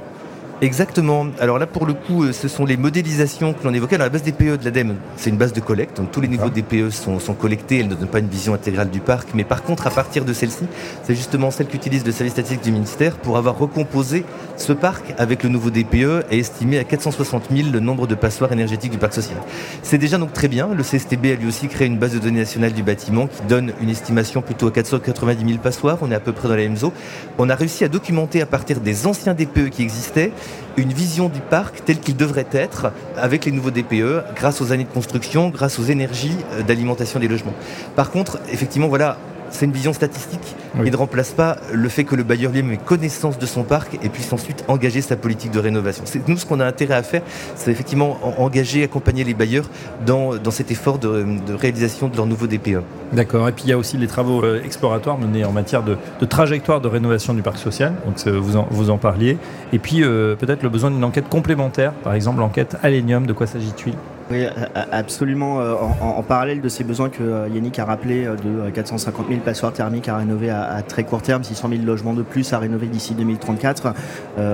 Exactement. 0.61 1.27
Alors 1.39 1.59
là, 1.59 1.67
pour 1.67 1.85
le 1.85 1.93
coup, 1.93 2.23
euh, 2.23 2.31
ce 2.31 2.47
sont 2.47 2.65
les 2.65 2.77
modélisations 2.77 3.53
que 3.53 3.63
l'on 3.65 3.73
évoquait. 3.73 3.97
dans 3.97 4.05
la 4.05 4.09
base 4.09 4.23
DPE 4.23 4.57
de 4.57 4.63
l'ADEME, 4.63 4.95
c'est 5.17 5.29
une 5.29 5.35
base 5.35 5.51
de 5.51 5.59
collecte. 5.59 5.97
Donc 5.97 6.11
tous 6.11 6.21
les 6.21 6.29
niveaux 6.29 6.49
DPE 6.49 6.91
sont, 6.91 7.19
sont, 7.19 7.33
collectés. 7.33 7.79
Elle 7.79 7.89
ne 7.89 7.95
donne 7.95 8.07
pas 8.07 8.19
une 8.19 8.29
vision 8.29 8.53
intégrale 8.53 8.89
du 8.89 9.01
parc. 9.01 9.29
Mais 9.33 9.43
par 9.43 9.63
contre, 9.63 9.85
à 9.85 9.89
partir 9.89 10.23
de 10.23 10.31
celle-ci, 10.31 10.65
c'est 11.03 11.13
justement 11.13 11.51
celle 11.51 11.67
qu'utilise 11.67 12.05
le 12.05 12.13
service 12.13 12.33
statistique 12.33 12.63
du 12.63 12.71
ministère 12.71 13.17
pour 13.17 13.37
avoir 13.37 13.57
recomposé 13.57 14.23
ce 14.55 14.71
parc 14.71 15.13
avec 15.17 15.43
le 15.43 15.49
nouveau 15.49 15.71
DPE 15.71 16.25
et 16.31 16.39
estimé 16.39 16.79
à 16.79 16.85
460 16.85 17.49
000 17.51 17.69
le 17.73 17.81
nombre 17.81 18.07
de 18.07 18.15
passoires 18.15 18.53
énergétiques 18.53 18.91
du 18.91 18.97
parc 18.97 19.13
social. 19.13 19.37
C'est 19.83 19.97
déjà 19.97 20.17
donc 20.17 20.31
très 20.31 20.47
bien. 20.47 20.69
Le 20.73 20.83
CSTB 20.83 21.25
a 21.33 21.35
lui 21.35 21.47
aussi 21.49 21.67
créé 21.67 21.87
une 21.87 21.97
base 21.97 22.13
de 22.13 22.19
données 22.19 22.39
nationale 22.39 22.71
du 22.71 22.83
bâtiment 22.83 23.27
qui 23.27 23.41
donne 23.49 23.73
une 23.81 23.89
estimation 23.89 24.41
plutôt 24.41 24.67
à 24.67 24.71
490 24.71 25.45
000 25.45 25.59
passoires. 25.59 25.97
On 26.01 26.11
est 26.11 26.15
à 26.15 26.21
peu 26.21 26.31
près 26.31 26.47
dans 26.47 26.55
la 26.55 26.61
même 26.61 26.77
zone. 26.77 26.91
On 27.37 27.49
a 27.49 27.55
réussi 27.55 27.83
à 27.83 27.89
documenter 27.89 28.41
à 28.41 28.45
partir 28.45 28.79
des 28.79 29.05
anciens 29.05 29.33
DPE 29.33 29.69
qui 29.69 29.81
existaient 29.81 30.31
une 30.77 30.91
vision 30.91 31.29
du 31.29 31.39
parc 31.39 31.83
tel 31.85 31.99
qu'il 31.99 32.15
devrait 32.15 32.47
être 32.51 32.91
avec 33.17 33.45
les 33.45 33.51
nouveaux 33.51 33.71
DPE, 33.71 34.35
grâce 34.35 34.61
aux 34.61 34.71
années 34.71 34.83
de 34.83 34.89
construction, 34.89 35.49
grâce 35.49 35.79
aux 35.79 35.83
énergies 35.83 36.35
euh, 36.53 36.63
d'alimentation 36.63 37.19
des 37.19 37.27
logements. 37.27 37.53
Par 37.95 38.11
contre, 38.11 38.39
effectivement, 38.51 38.87
voilà, 38.87 39.17
c'est 39.49 39.65
une 39.65 39.71
vision 39.71 39.93
statistique. 39.93 40.55
Il 40.83 40.91
ne 40.91 40.97
remplace 40.97 41.31
pas 41.31 41.57
le 41.71 41.87
fait 41.87 42.03
que 42.03 42.15
le 42.15 42.23
bailleur 42.23 42.51
lui-même 42.51 42.73
ait 42.73 42.77
connaissance 42.77 43.39
de 43.39 43.45
son 43.45 43.63
parc 43.63 43.97
et 44.03 44.09
puisse 44.09 44.31
ensuite 44.33 44.65
engager 44.67 45.01
sa 45.01 45.15
politique 45.15 45.51
de 45.51 45.59
rénovation. 45.59 46.03
C'est 46.05 46.27
nous 46.27 46.37
ce 46.37 46.45
qu'on 46.45 46.59
a 46.59 46.65
intérêt 46.65 46.95
à 46.95 47.03
faire, 47.03 47.21
c'est 47.55 47.71
effectivement 47.71 48.19
engager, 48.39 48.83
accompagner 48.83 49.23
les 49.23 49.33
bailleurs 49.33 49.69
dans, 50.05 50.33
cet 50.51 50.71
effort 50.71 50.99
de, 50.99 51.25
réalisation 51.55 52.09
de 52.09 52.17
leur 52.17 52.25
nouveau 52.25 52.47
DPE. 52.47 52.81
D'accord. 53.13 53.47
Et 53.47 53.51
puis 53.51 53.65
il 53.65 53.69
y 53.69 53.73
a 53.73 53.77
aussi 53.77 53.97
les 53.97 54.07
travaux 54.07 54.43
euh, 54.43 54.61
exploratoires 54.63 55.17
menés 55.17 55.45
en 55.45 55.51
matière 55.51 55.83
de, 55.83 55.97
trajectoire 56.25 56.81
de 56.81 56.87
rénovation 56.87 57.33
du 57.33 57.41
parc 57.41 57.57
social. 57.57 57.93
Donc 58.05 58.25
vous 58.27 58.57
en, 58.57 58.67
vous 58.69 58.89
en 58.89 58.97
parliez. 58.97 59.37
Et 59.71 59.79
puis 59.79 60.03
euh, 60.03 60.35
peut-être 60.35 60.63
le 60.63 60.69
besoin 60.69 60.91
d'une 60.91 61.03
enquête 61.03 61.29
complémentaire, 61.29 61.93
par 61.93 62.13
exemple 62.13 62.39
l'enquête 62.39 62.75
Alenium. 62.83 63.25
De 63.25 63.33
quoi 63.33 63.47
s'agit-il? 63.47 63.93
Oui, 64.31 64.45
absolument. 64.91 65.59
Euh, 65.61 65.75
en, 66.01 66.23
parallèle 66.23 66.59
de 66.59 66.69
ces 66.69 66.83
besoins 66.83 67.09
que 67.09 67.21
euh, 67.21 67.47
Yannick 67.47 67.77
a 67.77 67.85
rappelé 67.85 68.25
euh, 68.25 68.35
de 68.35 68.71
450 68.71 69.27
000 69.29 69.41
passoires 69.41 69.71
thermiques 69.71 70.09
à 70.09 70.17
rénover 70.17 70.49
à, 70.49 70.81
très 70.81 71.03
court 71.03 71.21
terme, 71.21 71.43
600 71.43 71.69
000 71.69 71.83
logements 71.83 72.13
de 72.13 72.23
plus 72.23 72.51
à 72.51 72.57
rénover 72.57 72.87
d'ici 72.87 73.13
2034, 73.13 73.93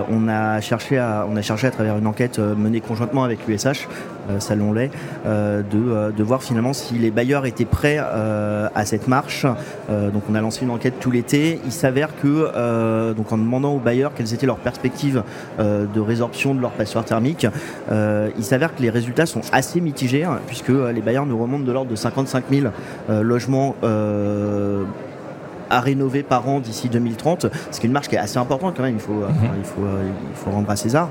on 0.10 0.28
a 0.28 0.60
cherché 0.62 0.98
à 0.98 1.26
on 1.30 1.36
a 1.36 1.42
cherché 1.42 1.68
à 1.68 1.72
travers 1.72 1.98
une 1.98 2.08
enquête 2.08 2.40
menée 2.40 2.82
conjointement 2.82 3.24
avec 3.24 3.48
l'USH 3.48 3.88
Salon 4.40 4.74
Lait, 4.74 4.92
euh, 5.26 5.62
de, 5.62 6.16
de, 6.16 6.24
voir 6.24 6.44
finalement 6.44 6.74
si 6.74 6.96
les 6.96 7.12
bailleurs 7.12 7.46
étaient 7.46 7.66
prêts 7.66 7.98
euh, 8.00 8.68
à 8.76 8.86
cette 8.86 9.08
marche. 9.08 9.46
donc 9.90 10.24
on 10.30 10.36
a 10.36 10.42
lancé 10.42 10.64
une 10.64 10.72
enquête 10.72 10.96
tout 11.00 11.12
l'été. 11.12 11.60
Il 11.66 11.72
s'avère 11.72 12.10
que, 12.22 13.14
donc 13.14 13.32
en 13.32 13.38
demandant 13.38 13.74
aux 13.74 13.80
bailleurs 13.80 14.14
quelles 14.16 14.34
étaient 14.34 14.46
leurs 14.46 14.58
perspectives 14.58 15.24
de 15.60 16.00
résorption 16.00 16.56
de 16.56 16.62
leur 16.62 16.72
passoire 16.72 17.06
thermique, 17.06 17.48
il 17.90 18.44
s'avère 18.44 18.76
que 18.76 18.82
les 18.82 18.90
résultats 18.90 19.26
sont 19.26 19.42
assez 19.52 19.82
mitigés, 19.82 20.24
hein, 20.24 20.40
puisque 20.48 20.70
les 20.70 21.02
bailleurs 21.02 21.26
nous 21.26 21.38
remontent 21.38 21.66
de 21.66 21.72
l'ordre 21.72 21.92
de 21.92 21.96
55 21.96 22.46
000 22.50 22.68
logements 23.10 23.76
à 25.72 25.80
rénover 25.80 26.22
par 26.22 26.48
an 26.48 26.60
d'ici 26.60 26.90
2030, 26.90 27.48
ce 27.72 27.80
qui 27.80 27.86
est 27.86 27.88
une 27.88 27.94
marge 27.94 28.10
qui 28.10 28.16
est 28.16 28.20
assez 28.20 28.38
importante 28.38 28.76
quand 28.76 28.84
même, 28.84 28.96
il 28.96 29.02
faut, 29.02 29.14
mhm. 29.14 29.34
il 29.58 29.64
faut, 29.64 29.82
il 29.82 30.36
faut 30.36 30.52
rendre 30.52 30.70
à 30.70 30.76
César, 30.76 31.10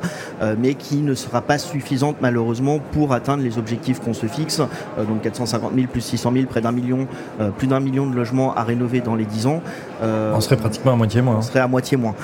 mais 0.59 0.75
qui 0.75 0.99
ne 0.99 1.15
sera 1.15 1.41
pas 1.41 1.59
suffisante 1.59 2.17
malheureusement 2.21 2.79
pour 2.93 3.13
atteindre 3.13 3.43
les 3.43 3.59
objectifs 3.59 4.01
qu'on 4.01 4.13
se 4.13 4.27
fixe, 4.27 4.61
donc 4.99 5.23
450 5.23 5.73
000 5.75 5.87
plus 5.87 6.03
600 6.03 6.33
000, 6.35 6.47
près 6.47 6.61
d'un 6.61 6.73
million, 6.73 7.07
plus 7.57 7.67
d'un 7.67 7.81
million 7.81 8.07
de 8.07 8.15
logements 8.15 8.55
à 8.55 8.63
rénover 8.63 9.01
dans 9.01 9.15
les 9.15 9.25
10 9.25 9.47
ans. 9.47 9.63
on 10.03 10.41
serait 10.41 10.57
pratiquement 10.57 10.93
à 10.93 10.97
moitié 10.97 11.23
moins. 11.23 11.37
On 11.39 11.43
serait 11.43 11.61
à 11.61 11.69
moitié 11.69 11.97
moins. 11.97 12.15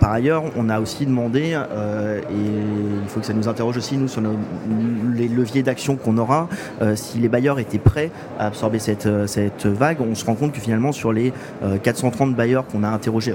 par 0.00 0.12
ailleurs, 0.12 0.44
on 0.56 0.68
a 0.68 0.80
aussi 0.80 1.06
demandé, 1.06 1.40
et 1.50 2.34
il 3.02 3.08
faut 3.08 3.20
que 3.20 3.26
ça 3.26 3.34
nous 3.34 3.48
interroge 3.48 3.76
aussi, 3.76 3.96
nous, 3.96 4.08
sur 4.08 4.22
les 5.14 5.28
leviers 5.28 5.62
d'action 5.62 5.96
qu'on 5.96 6.18
aura, 6.18 6.48
si 6.94 7.18
les 7.18 7.28
bailleurs 7.28 7.58
étaient 7.58 7.78
prêts 7.78 8.10
à 8.38 8.46
absorber 8.46 8.78
cette, 8.78 9.08
cette 9.26 9.66
vague, 9.66 9.98
on 10.00 10.14
se 10.14 10.24
rend 10.24 10.34
compte 10.34 10.52
que 10.52 10.60
finalement, 10.60 10.92
sur 10.92 11.12
les 11.12 11.32
430 11.76 12.34
bailleurs 12.34 12.66
qu'on 12.66 12.82
a 12.82 12.88
interrogés, 12.88 13.34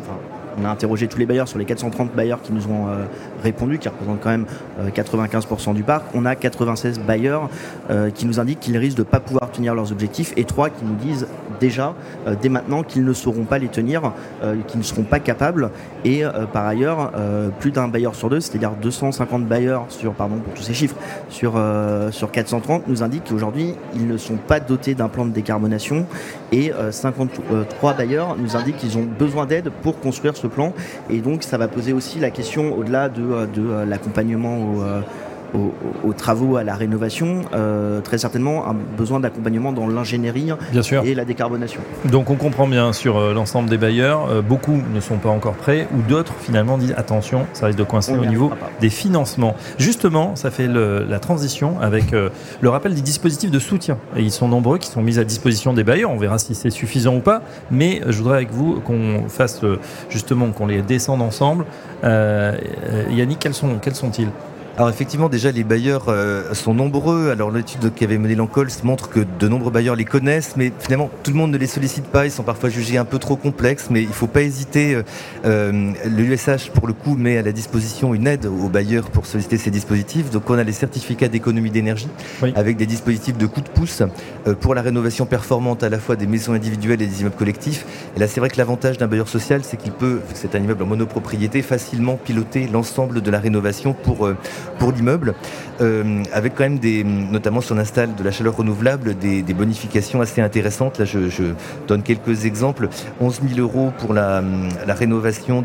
on 0.59 0.65
a 0.65 0.69
interrogé 0.69 1.07
tous 1.07 1.17
les 1.19 1.25
bailleurs 1.25 1.47
sur 1.47 1.59
les 1.59 1.65
430 1.65 2.13
bailleurs 2.13 2.41
qui 2.41 2.53
nous 2.53 2.67
ont 2.67 2.87
euh, 2.87 3.05
répondu, 3.43 3.79
qui 3.79 3.87
représentent 3.87 4.19
quand 4.21 4.29
même 4.29 4.45
95% 4.93 5.69
euh, 5.69 5.73
du 5.73 5.83
parc. 5.83 6.05
On 6.13 6.25
a 6.25 6.35
96 6.35 6.99
bailleurs 6.99 7.49
euh, 7.89 8.09
qui 8.09 8.25
nous 8.25 8.39
indiquent 8.39 8.59
qu'ils 8.59 8.77
risquent 8.77 8.97
de 8.97 9.03
ne 9.03 9.07
pas 9.07 9.19
pouvoir 9.19 9.51
tenir 9.51 9.75
leurs 9.75 9.91
objectifs 9.91 10.33
et 10.37 10.43
3 10.43 10.69
qui 10.69 10.85
nous 10.85 10.95
disent 10.95 11.27
déjà, 11.59 11.93
dès 12.41 12.49
maintenant, 12.49 12.83
qu'ils 12.83 13.05
ne 13.05 13.13
sauront 13.13 13.45
pas 13.45 13.57
les 13.57 13.69
tenir, 13.69 14.11
qu'ils 14.67 14.79
ne 14.79 14.83
seront 14.83 15.03
pas 15.03 15.19
capables. 15.19 15.69
Et 16.03 16.23
par 16.51 16.65
ailleurs, 16.65 17.11
plus 17.59 17.71
d'un 17.71 17.87
bailleur 17.87 18.15
sur 18.15 18.29
deux, 18.29 18.41
c'est-à-dire 18.41 18.71
250 18.81 19.45
bailleurs 19.45 19.85
sur, 19.87 20.13
pardon 20.13 20.37
pour 20.37 20.53
tous 20.53 20.63
ces 20.63 20.73
chiffres, 20.73 20.95
sur, 21.29 21.53
sur 22.11 22.31
430, 22.31 22.87
nous 22.87 23.03
indiquent 23.03 23.25
qu'aujourd'hui, 23.29 23.75
ils 23.95 24.07
ne 24.07 24.17
sont 24.17 24.35
pas 24.35 24.59
dotés 24.59 24.93
d'un 24.93 25.07
plan 25.07 25.25
de 25.25 25.31
décarbonation 25.31 26.05
et 26.51 26.71
53 26.91 27.93
bailleurs 27.93 28.35
nous 28.37 28.57
indiquent 28.57 28.77
qu'ils 28.77 28.97
ont 28.97 29.07
besoin 29.17 29.45
d'aide 29.45 29.71
pour 29.83 29.99
construire 29.99 30.35
plan. 30.47 30.73
Et 31.09 31.19
donc, 31.19 31.43
ça 31.43 31.57
va 31.57 31.67
poser 31.67 31.93
aussi 31.93 32.19
la 32.19 32.29
question, 32.29 32.77
au-delà 32.77 33.09
de, 33.09 33.45
de 33.53 33.85
l'accompagnement 33.85 34.57
au, 34.57 34.83
aux, 35.53 36.13
travaux, 36.13 36.57
à 36.57 36.63
la 36.63 36.75
rénovation, 36.75 37.41
euh, 37.53 38.01
très 38.01 38.17
certainement 38.17 38.67
un 38.67 38.73
besoin 38.73 39.19
d'accompagnement 39.19 39.71
dans 39.71 39.87
l'ingénierie 39.87 40.51
et 41.03 41.15
la 41.15 41.25
décarbonation. 41.25 41.81
Donc 42.05 42.29
on 42.29 42.35
comprend 42.35 42.67
bien 42.67 42.93
sur 42.93 43.17
euh, 43.17 43.33
l'ensemble 43.33 43.69
des 43.69 43.77
bailleurs, 43.77 44.29
euh, 44.29 44.41
beaucoup 44.41 44.79
ne 44.93 44.99
sont 44.99 45.17
pas 45.17 45.29
encore 45.29 45.53
prêts 45.53 45.87
ou 45.93 46.01
d'autres 46.01 46.33
finalement 46.39 46.77
disent 46.77 46.93
attention, 46.97 47.45
ça 47.53 47.67
risque 47.67 47.79
de 47.79 47.83
coincer 47.83 48.15
au 48.15 48.25
niveau 48.25 48.51
des 48.79 48.89
financements. 48.89 49.55
Justement, 49.77 50.35
ça 50.35 50.51
fait 50.51 50.67
la 50.67 51.19
transition 51.19 51.79
avec 51.81 52.11
le 52.11 52.69
rappel 52.69 52.93
des 52.93 53.01
dispositifs 53.01 53.51
de 53.51 53.59
soutien. 53.59 53.97
Et 54.15 54.21
ils 54.21 54.31
sont 54.31 54.47
nombreux 54.47 54.77
qui 54.77 54.87
sont 54.87 55.01
mis 55.01 55.19
à 55.19 55.23
disposition 55.23 55.73
des 55.73 55.83
bailleurs, 55.83 56.11
on 56.11 56.17
verra 56.17 56.37
si 56.37 56.55
c'est 56.55 56.69
suffisant 56.69 57.15
ou 57.15 57.19
pas, 57.19 57.41
mais 57.71 58.01
je 58.07 58.17
voudrais 58.17 58.37
avec 58.37 58.51
vous 58.51 58.81
qu'on 58.81 59.23
fasse 59.27 59.61
justement, 60.09 60.51
qu'on 60.51 60.67
les 60.67 60.81
descende 60.81 61.21
ensemble. 61.21 61.65
Yannick, 62.03 63.39
quels 63.39 63.53
sont-ils 63.53 63.79
quels 63.79 63.95
sont 63.95 64.11
alors 64.75 64.89
effectivement, 64.89 65.29
déjà 65.29 65.51
les 65.51 65.63
bailleurs 65.63 66.05
euh, 66.07 66.55
sont 66.55 66.73
nombreux. 66.73 67.29
Alors 67.29 67.51
l'étude 67.51 67.93
qu'avait 67.93 68.17
menée 68.17 68.33
Lancols 68.33 68.69
montre 68.83 69.07
que 69.07 69.19
de 69.19 69.47
nombreux 69.47 69.69
bailleurs 69.69 69.95
les 69.95 70.03
connaissent, 70.03 70.55
mais 70.57 70.71
finalement 70.79 71.11
tout 71.21 71.29
le 71.29 71.37
monde 71.37 71.51
ne 71.51 71.57
les 71.59 71.67
sollicite 71.67 72.05
pas. 72.05 72.25
Ils 72.25 72.31
sont 72.31 72.41
parfois 72.41 72.69
jugés 72.69 72.97
un 72.97 73.05
peu 73.05 73.19
trop 73.19 73.35
complexes, 73.35 73.89
mais 73.91 74.01
il 74.01 74.07
ne 74.07 74.13
faut 74.13 74.25
pas 74.25 74.41
hésiter. 74.41 74.95
Euh, 74.95 75.03
euh 75.45 75.91
L'USH 76.05 76.71
pour 76.73 76.87
le 76.87 76.93
coup 76.93 77.15
met 77.15 77.37
à 77.37 77.43
la 77.43 77.51
disposition 77.51 78.15
une 78.15 78.25
aide 78.25 78.47
aux 78.47 78.67
bailleurs 78.67 79.11
pour 79.11 79.27
solliciter 79.27 79.57
ces 79.57 79.69
dispositifs. 79.69 80.31
Donc 80.31 80.49
on 80.49 80.57
a 80.57 80.63
les 80.63 80.71
certificats 80.71 81.27
d'économie 81.27 81.69
d'énergie 81.69 82.09
avec 82.55 82.77
des 82.77 82.87
dispositifs 82.87 83.37
de 83.37 83.45
coup 83.45 83.61
de 83.61 83.69
pouce 83.69 84.01
euh, 84.47 84.55
pour 84.55 84.73
la 84.73 84.81
rénovation 84.81 85.27
performante 85.27 85.83
à 85.83 85.89
la 85.89 85.99
fois 85.99 86.15
des 86.15 86.25
maisons 86.25 86.53
individuelles 86.53 87.01
et 87.03 87.07
des 87.07 87.21
immeubles 87.21 87.35
collectifs. 87.35 87.85
Et 88.17 88.19
là 88.19 88.27
c'est 88.27 88.39
vrai 88.39 88.49
que 88.49 88.57
l'avantage 88.57 88.97
d'un 88.97 89.07
bailleur 89.07 89.27
social, 89.27 89.61
c'est 89.63 89.77
qu'il 89.77 89.91
peut, 89.91 90.21
c'est 90.33 90.55
un 90.55 90.59
immeuble 90.59 90.81
en 90.81 90.87
monopropriété, 90.87 91.61
facilement 91.61 92.15
piloter 92.15 92.67
l'ensemble 92.67 93.21
de 93.21 93.29
la 93.29 93.39
rénovation 93.39 93.93
pour 93.93 94.27
pour 94.79 94.91
l'immeuble, 94.91 95.33
euh, 95.81 96.23
avec 96.33 96.55
quand 96.55 96.63
même 96.63 96.79
des, 96.79 97.03
notamment 97.03 97.61
si 97.61 97.71
on 97.71 97.75
de 97.75 98.23
la 98.23 98.31
chaleur 98.31 98.55
renouvelable, 98.55 99.15
des, 99.15 99.43
bonifications 99.53 100.21
assez 100.21 100.41
intéressantes. 100.41 100.99
Là, 100.99 101.05
je, 101.05 101.19
donne 101.87 102.03
quelques 102.03 102.45
exemples. 102.45 102.89
11 103.19 103.41
000 103.55 103.59
euros 103.59 103.91
pour 103.99 104.13
la, 104.13 104.43
rénovation 104.87 105.63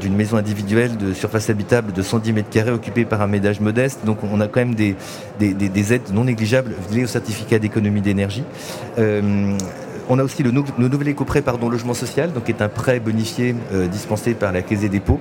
d'une 0.00 0.14
maison 0.14 0.36
individuelle 0.36 0.96
de 0.96 1.12
surface 1.12 1.50
habitable 1.50 1.92
de 1.92 2.02
110 2.02 2.32
mètres 2.32 2.50
carrés 2.50 2.70
occupée 2.70 3.04
par 3.04 3.22
un 3.22 3.26
ménage 3.26 3.60
modeste. 3.60 4.00
Donc, 4.04 4.18
on 4.22 4.40
a 4.40 4.48
quand 4.48 4.60
même 4.60 4.74
des, 4.74 4.94
aides 5.40 6.12
non 6.12 6.24
négligeables 6.24 6.72
liées 6.92 7.04
au 7.04 7.08
certificat 7.08 7.58
d'économie 7.58 8.00
d'énergie. 8.00 8.44
Euh, 8.98 9.56
on 10.08 10.18
a 10.18 10.22
aussi 10.22 10.42
le, 10.42 10.50
nouvel 10.50 11.08
éco-prêt 11.08 11.42
pardon, 11.42 11.68
logement 11.68 11.94
social, 11.94 12.32
donc 12.32 12.44
qui 12.44 12.52
est 12.52 12.62
un 12.62 12.68
prêt 12.68 13.00
bonifié 13.00 13.54
euh, 13.72 13.86
dispensé 13.86 14.34
par 14.34 14.52
la 14.52 14.62
Caisse 14.62 14.80
des 14.80 14.88
dépôts. 14.88 15.20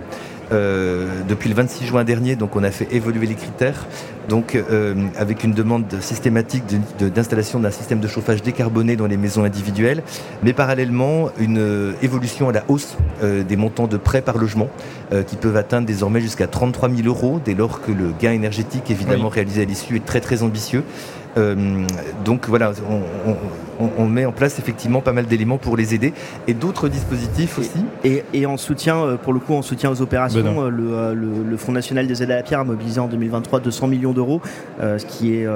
Euh, 0.51 1.21
depuis 1.27 1.50
le 1.50 1.55
26 1.55 1.85
juin 1.85 2.03
dernier, 2.03 2.35
donc 2.35 2.55
on 2.55 2.63
a 2.63 2.71
fait 2.71 2.88
évoluer 2.91 3.25
les 3.25 3.35
critères, 3.35 3.88
donc 4.29 4.55
euh, 4.55 4.93
avec 5.17 5.43
une 5.43 5.53
demande 5.53 5.85
systématique 6.01 6.63
d'installation 7.00 7.59
d'un 7.59 7.71
système 7.71 8.00
de 8.00 8.07
chauffage 8.07 8.41
décarboné 8.41 8.95
dans 8.95 9.07
les 9.07 9.17
maisons 9.17 9.43
individuelles, 9.43 10.03
mais 10.43 10.53
parallèlement 10.53 11.29
une 11.39 11.59
euh, 11.59 11.93
évolution 12.01 12.50
à 12.50 12.51
la 12.51 12.63
hausse 12.67 12.97
des 13.21 13.55
montants 13.55 13.88
de 13.88 13.95
prêts 13.97 14.21
par 14.21 14.38
logement 14.38 14.69
qui 15.27 15.35
peuvent 15.38 15.55
atteindre 15.55 15.88
désormais 15.88 16.19
jusqu'à 16.19 16.47
33 16.47 16.89
000 16.89 17.07
euros 17.07 17.39
dès 17.43 17.53
lors 17.53 17.81
que 17.81 17.91
le 17.91 18.12
gain 18.19 18.31
énergétique 18.31 18.91
évidemment 18.91 19.29
réalisé 19.29 19.62
à 19.62 19.65
l'issue 19.65 19.95
est 19.95 20.05
très 20.05 20.19
très 20.19 20.43
ambitieux. 20.43 20.83
Donc 22.25 22.47
voilà, 22.47 22.71
on, 23.97 24.05
met 24.05 24.25
en 24.25 24.31
place 24.31 24.59
effectivement 24.59 25.01
pas 25.01 25.13
mal 25.13 25.25
d'éléments 25.25 25.57
pour 25.57 25.77
les 25.77 25.95
aider 25.95 26.13
et 26.47 26.53
d'autres 26.53 26.89
dispositifs 26.89 27.57
aussi. 27.59 27.85
Et, 28.03 28.45
en 28.45 28.57
soutien, 28.57 29.17
pour 29.21 29.33
le 29.33 29.39
coup, 29.39 29.53
en 29.53 29.61
soutien 29.61 29.89
aux 29.89 30.01
opérations, 30.01 30.43
ben 30.43 30.61
euh, 30.61 30.71
euh, 30.93 31.13
le, 31.13 31.49
le, 31.49 31.57
Fonds 31.57 31.71
national 31.71 32.07
des 32.07 32.21
aides 32.21 32.31
à 32.31 32.35
la 32.35 32.43
pierre 32.43 32.59
a 32.59 32.63
mobilisé 32.63 32.99
en 32.99 33.07
2023 33.07 33.59
200 33.59 33.87
millions 33.87 34.13
d'euros, 34.13 34.41
euh, 34.81 34.97
ce 34.97 35.05
qui 35.05 35.35
est 35.35 35.47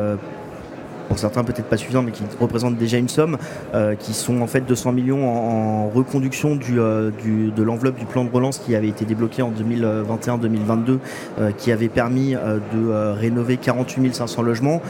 pour 1.08 1.20
certains 1.20 1.44
peut-être 1.44 1.68
pas 1.68 1.78
suffisant, 1.78 2.04
mais 2.04 2.12
qui 2.12 2.24
représentent 2.40 2.78
déjà 2.78 2.98
une 2.98 3.10
somme, 3.10 3.38
euh, 3.74 3.96
qui 3.96 4.14
sont 4.14 4.42
en 4.42 4.48
fait 4.48 4.62
200 4.62 4.92
millions 4.92 5.28
en, 5.28 5.90
reconduction 5.90 6.60
euh, 6.70 7.12
du, 7.24 7.52
de 7.52 7.64
l'enveloppe 7.64 7.98
du 7.98 8.06
plan 8.06 8.26
de 8.26 8.30
relance 8.30 8.58
qui 8.60 8.76
avait 8.76 8.90
été 8.90 9.06
débloqué 9.06 9.42
en 9.42 9.52
2021-2022, 9.52 11.00
euh, 11.40 11.52
qui 11.52 11.72
avait 11.72 11.88
permis 11.88 12.36
de 12.74 13.12
rénover 13.14 13.58
48 13.58 14.16
500 14.16 14.42
logements. 14.42 14.82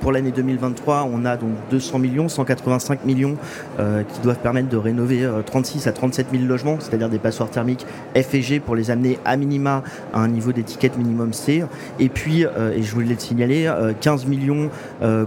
pour 0.00 0.12
l'année 0.12 0.30
2023, 0.30 1.08
on 1.10 1.24
a 1.24 1.36
donc 1.36 1.50
200 1.70 1.98
millions, 1.98 2.28
185 2.28 3.04
millions 3.04 3.36
qui 3.78 4.20
doivent 4.20 4.38
permettre 4.38 4.68
de 4.68 4.76
rénover 4.76 5.28
36 5.46 5.86
à 5.86 5.92
37 5.92 6.26
000 6.32 6.44
logements, 6.44 6.76
c'est-à-dire 6.78 7.08
des 7.08 7.18
passoires 7.18 7.50
thermiques 7.50 7.86
F 8.14 8.34
et 8.34 8.42
G 8.42 8.60
pour 8.60 8.76
les 8.76 8.90
amener 8.90 9.18
à 9.24 9.36
minima 9.36 9.82
à 10.12 10.20
un 10.20 10.28
niveau 10.28 10.52
d'étiquette 10.52 10.96
minimum 10.96 11.32
C. 11.32 11.64
Et 11.98 12.08
puis, 12.08 12.42
et 12.42 12.82
je 12.82 12.92
voulais 12.92 13.14
le 13.14 13.18
signaler, 13.18 13.70
15 14.00 14.26
millions 14.26 14.70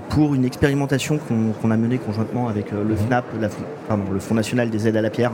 pour 0.10 0.36
une 0.36 0.45
expérimentation 0.45 1.17
qu'on 1.17 1.72
a 1.72 1.77
menée 1.77 1.98
conjointement 1.98 2.48
avec 2.48 2.72
euh, 2.74 2.83
le 2.83 2.95
FNAP, 2.95 3.25
le 4.12 4.19
Fonds 4.19 4.36
national 4.36 4.69
des 4.69 4.88
aides 4.88 4.98
à 4.98 5.01
la 5.01 5.10
pierre, 5.10 5.31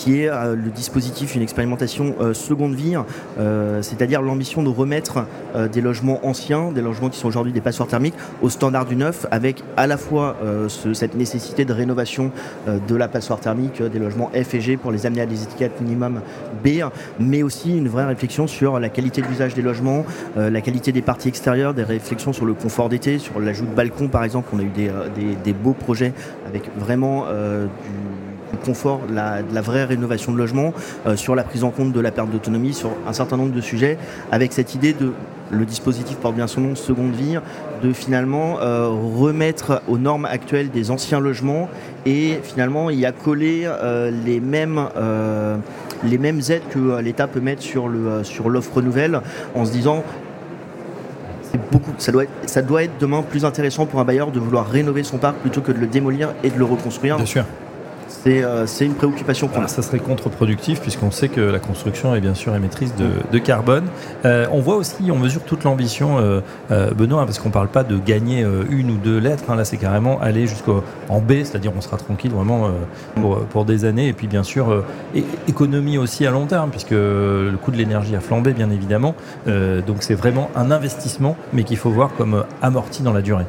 qui 0.00 0.22
est 0.22 0.30
euh, 0.30 0.56
le 0.56 0.70
dispositif, 0.70 1.34
une 1.34 1.42
expérimentation 1.42 2.14
euh, 2.20 2.32
seconde 2.32 2.74
vie, 2.74 2.96
euh, 3.38 3.82
c'est-à-dire 3.82 4.22
l'ambition 4.22 4.62
de 4.62 4.70
remettre 4.70 5.26
des 5.72 5.80
logements 5.80 6.24
anciens, 6.24 6.70
des 6.72 6.80
logements 6.80 7.10
qui 7.10 7.18
sont 7.18 7.28
aujourd'hui 7.28 7.52
des 7.52 7.60
passoires 7.60 7.88
thermiques, 7.88 8.14
au 8.40 8.48
standard 8.48 8.86
du 8.86 8.96
neuf, 8.96 9.26
avec 9.30 9.62
à 9.76 9.86
la 9.86 9.96
fois 9.96 10.36
cette 10.68 11.16
nécessité 11.16 11.64
de 11.64 11.72
rénovation 11.72 12.30
de 12.66 12.94
la 12.94 13.08
passoire 13.08 13.40
thermique, 13.40 13.82
des 13.82 13.98
logements 13.98 14.30
F 14.32 14.54
et 14.54 14.60
G 14.60 14.76
pour 14.76 14.92
les 14.92 15.06
amener 15.06 15.22
à 15.22 15.26
des 15.26 15.42
étiquettes 15.42 15.80
minimum 15.80 16.20
B, 16.64 16.82
mais 17.18 17.42
aussi 17.42 17.76
une 17.76 17.88
vraie 17.88 18.06
réflexion 18.06 18.46
sur 18.46 18.78
la 18.78 18.88
qualité 18.88 19.22
de 19.22 19.26
l'usage 19.26 19.54
des 19.54 19.62
logements, 19.62 20.04
la 20.36 20.60
qualité 20.60 20.92
des 20.92 21.02
parties 21.02 21.28
extérieures, 21.28 21.74
des 21.74 21.84
réflexions 21.84 22.32
sur 22.32 22.46
le 22.46 22.54
confort 22.54 22.88
d'été, 22.88 23.18
sur 23.18 23.40
l'ajout 23.40 23.66
de 23.66 23.74
balcons 23.74 24.08
par 24.08 24.22
exemple. 24.22 24.50
On 24.52 24.60
a 24.60 24.62
eu 24.62 24.70
des 25.44 25.52
beaux 25.52 25.74
projets 25.74 26.12
avec 26.46 26.70
vraiment 26.78 27.26
du 27.26 28.29
confort, 28.56 29.00
la, 29.12 29.42
de 29.42 29.54
la 29.54 29.60
vraie 29.60 29.84
rénovation 29.84 30.32
de 30.32 30.38
logement, 30.38 30.72
euh, 31.06 31.16
sur 31.16 31.34
la 31.34 31.42
prise 31.42 31.64
en 31.64 31.70
compte 31.70 31.92
de 31.92 32.00
la 32.00 32.10
perte 32.10 32.30
d'autonomie, 32.30 32.74
sur 32.74 32.90
un 33.06 33.12
certain 33.12 33.36
nombre 33.36 33.52
de 33.52 33.60
sujets, 33.60 33.98
avec 34.30 34.52
cette 34.52 34.74
idée 34.74 34.92
de 34.92 35.12
le 35.52 35.64
dispositif 35.64 36.16
porte 36.16 36.36
bien 36.36 36.46
son 36.46 36.60
nom, 36.60 36.74
seconde 36.76 37.12
vie, 37.12 37.36
de 37.82 37.92
finalement 37.92 38.60
euh, 38.60 38.88
remettre 38.88 39.82
aux 39.88 39.98
normes 39.98 40.24
actuelles 40.24 40.70
des 40.70 40.92
anciens 40.92 41.18
logements 41.18 41.68
et 42.06 42.38
finalement 42.44 42.88
y 42.88 43.04
accoler 43.04 43.62
euh, 43.66 44.12
les 44.24 44.38
mêmes 44.38 44.88
les 46.02 46.16
mêmes 46.16 46.40
aides 46.48 46.62
que 46.70 47.00
l'État 47.00 47.26
peut 47.26 47.40
mettre 47.40 47.62
sur 47.62 47.88
le 47.88 48.22
sur 48.24 48.48
l'offre 48.48 48.80
nouvelle 48.80 49.20
en 49.54 49.66
se 49.66 49.72
disant 49.72 50.02
beaucoup, 51.70 51.92
ça 51.98 52.12
doit, 52.12 52.24
être, 52.24 52.30
ça 52.46 52.62
doit 52.62 52.84
être 52.84 52.98
demain 52.98 53.22
plus 53.22 53.44
intéressant 53.44 53.86
pour 53.86 54.00
un 54.00 54.04
bailleur 54.04 54.30
de 54.30 54.38
vouloir 54.38 54.68
rénover 54.68 55.02
son 55.02 55.18
parc 55.18 55.36
plutôt 55.36 55.60
que 55.60 55.72
de 55.72 55.78
le 55.78 55.86
démolir 55.86 56.30
et 56.42 56.50
de 56.50 56.58
le 56.58 56.64
reconstruire. 56.64 57.16
Euh, 58.26 58.66
c'est 58.66 58.84
une 58.84 58.94
préoccupation 58.94 59.48
pour 59.48 59.62
nous. 59.62 59.68
Ça 59.68 59.82
serait 59.82 59.98
contre-productif 59.98 60.80
puisqu'on 60.80 61.10
sait 61.10 61.28
que 61.28 61.40
la 61.40 61.58
construction 61.58 62.14
est 62.14 62.20
bien 62.20 62.34
sûr 62.34 62.54
émettrice 62.54 62.92
de, 62.96 63.38
carbone. 63.38 63.86
Euh, 64.24 64.46
on 64.52 64.60
voit 64.60 64.76
aussi, 64.76 65.10
on 65.10 65.18
mesure 65.18 65.42
toute 65.42 65.64
l'ambition, 65.64 66.18
euh, 66.18 66.40
Benoît, 66.94 67.24
parce 67.24 67.38
qu'on 67.38 67.48
ne 67.48 67.54
parle 67.54 67.68
pas 67.68 67.84
de 67.84 67.96
gagner 67.96 68.46
une 68.68 68.90
ou 68.90 68.96
deux 68.96 69.18
lettres. 69.18 69.44
Hein. 69.48 69.56
là, 69.56 69.64
c'est 69.64 69.78
carrément 69.78 70.20
aller 70.20 70.46
jusqu'en 70.46 70.82
B, 71.20 71.32
c'est-à-dire 71.42 71.72
on 71.76 71.80
sera 71.80 71.96
tranquille 71.96 72.32
vraiment 72.32 72.70
pour, 73.50 73.64
des 73.64 73.84
années. 73.84 74.08
Et 74.08 74.12
puis 74.12 74.26
bien 74.26 74.42
sûr, 74.42 74.84
économie 75.48 75.98
aussi 75.98 76.26
à 76.26 76.30
long 76.30 76.46
terme 76.46 76.70
puisque 76.70 76.90
le 76.90 77.56
coût 77.62 77.70
de 77.70 77.76
l'énergie 77.76 78.14
a 78.14 78.20
flambé, 78.20 78.52
bien 78.52 78.70
évidemment. 78.70 79.14
donc 79.46 79.98
c'est 80.00 80.14
vraiment 80.14 80.50
un 80.54 80.70
investissement, 80.70 81.36
mais 81.52 81.64
qu'il 81.64 81.76
faut 81.76 81.90
voir 81.90 82.10
comme 82.16 82.44
amorti 82.60 83.02
dans 83.02 83.12
la 83.12 83.22
durée. 83.22 83.46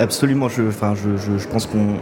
Absolument, 0.00 0.48
je, 0.48 0.62
pense 1.52 1.66
qu'on 1.66 1.96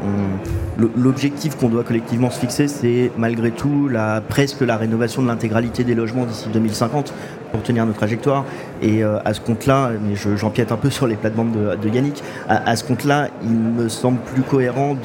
l'objectif 0.96 1.56
qu'on 1.56 1.68
doit 1.68 1.84
collectivement 1.84 2.30
se 2.30 2.40
fixer, 2.40 2.66
c'est 2.66 3.12
malgré 3.18 3.50
tout 3.50 3.88
la, 3.88 4.22
presque 4.22 4.62
la 4.62 4.78
rénovation 4.78 5.20
de 5.20 5.28
l'intégralité 5.28 5.84
des 5.84 5.94
logements 5.94 6.24
d'ici 6.24 6.48
2050 6.50 7.12
pour 7.52 7.62
tenir 7.62 7.84
notre 7.84 7.98
trajectoire. 7.98 8.46
Et 8.80 9.04
euh, 9.04 9.18
à 9.26 9.34
ce 9.34 9.40
compte-là, 9.40 9.90
mais 10.02 10.14
j'empiète 10.36 10.72
un 10.72 10.76
peu 10.76 10.88
sur 10.90 11.06
les 11.06 11.16
plates-bandes 11.16 11.52
de, 11.52 11.88
Yannick, 11.88 12.22
à, 12.48 12.74
ce 12.76 12.84
compte-là, 12.84 13.28
il 13.42 13.50
me 13.50 13.88
semble 13.90 14.18
plus 14.20 14.42
cohérent 14.42 14.96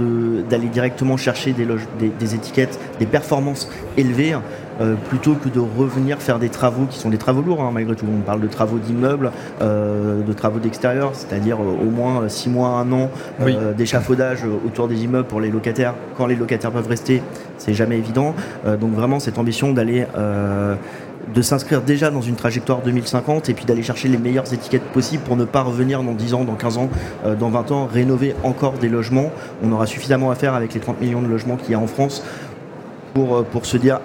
d'aller 0.49 0.67
directement 0.67 1.17
chercher 1.17 1.53
des, 1.53 2.35
étiquettes, 2.35 2.79
des 2.99 3.05
performances 3.05 3.69
élevées 3.97 4.37
euh, 4.79 4.95
plutôt 5.09 5.33
que 5.33 5.49
de 5.49 5.59
revenir 5.59 6.19
faire 6.19 6.39
des 6.39 6.49
travaux 6.49 6.85
qui 6.85 6.99
sont 6.99 7.09
des 7.09 7.17
travaux 7.17 7.41
lourds 7.41 7.61
hein, 7.61 7.71
malgré 7.73 7.95
tout. 7.95 8.05
On 8.11 8.21
parle 8.21 8.41
de 8.41 8.47
travaux 8.47 8.77
d'immeubles, 8.77 9.31
euh, 9.61 10.21
de 10.21 10.33
travaux 10.33 10.59
d'extérieur, 10.59 11.11
c'est-à-dire 11.13 11.57
euh, 11.57 11.87
au 11.87 11.89
moins 11.89 12.29
6 12.29 12.49
mois, 12.49 12.69
1 12.69 12.91
an 12.91 13.09
d'échafaudage 13.77 14.43
autour 14.65 14.87
des 14.87 15.03
immeubles 15.03 15.27
pour 15.27 15.41
les 15.41 15.49
locataires. 15.49 15.93
Quand 16.17 16.27
les 16.27 16.35
locataires 16.35 16.71
peuvent 16.71 16.87
rester, 16.87 17.21
c'est 17.57 17.73
jamais 17.73 17.97
évident. 17.97 18.35
donc 18.79 18.93
vraiment 18.93 19.19
cette 19.19 19.37
ambition 19.37 19.73
d'aller 19.73 20.05
de 21.33 21.41
s'inscrire 21.41 21.81
déjà 21.81 22.09
dans 22.09 22.21
une 22.21 22.35
trajectoire 22.35 22.81
2050 22.81 23.49
et 23.49 23.53
puis 23.53 23.65
d'aller 23.65 23.83
chercher 23.83 24.07
les 24.07 24.17
meilleures 24.17 24.51
étiquettes 24.53 24.83
possibles 24.83 25.23
pour 25.23 25.35
ne 25.35 25.45
pas 25.45 25.61
revenir 25.61 26.03
dans 26.03 26.13
10 26.13 26.33
ans, 26.33 26.43
dans 26.43 26.55
15 26.55 26.77
ans, 26.77 26.89
dans 27.39 27.49
20 27.49 27.71
ans, 27.71 27.85
rénover 27.91 28.35
encore 28.43 28.73
des 28.73 28.89
logements. 28.89 29.31
On 29.63 29.71
aura 29.71 29.85
suffisamment 29.85 30.31
à 30.31 30.35
faire 30.35 30.53
avec 30.53 30.73
les 30.73 30.79
30 30.79 31.01
millions 31.01 31.21
de 31.21 31.27
logements 31.27 31.57
qu'il 31.57 31.71
y 31.71 31.75
a 31.75 31.79
en 31.79 31.87
France 31.87 32.23
pour, 33.13 33.43
pour 33.45 33.65
se 33.65 33.77
dire 33.77 33.99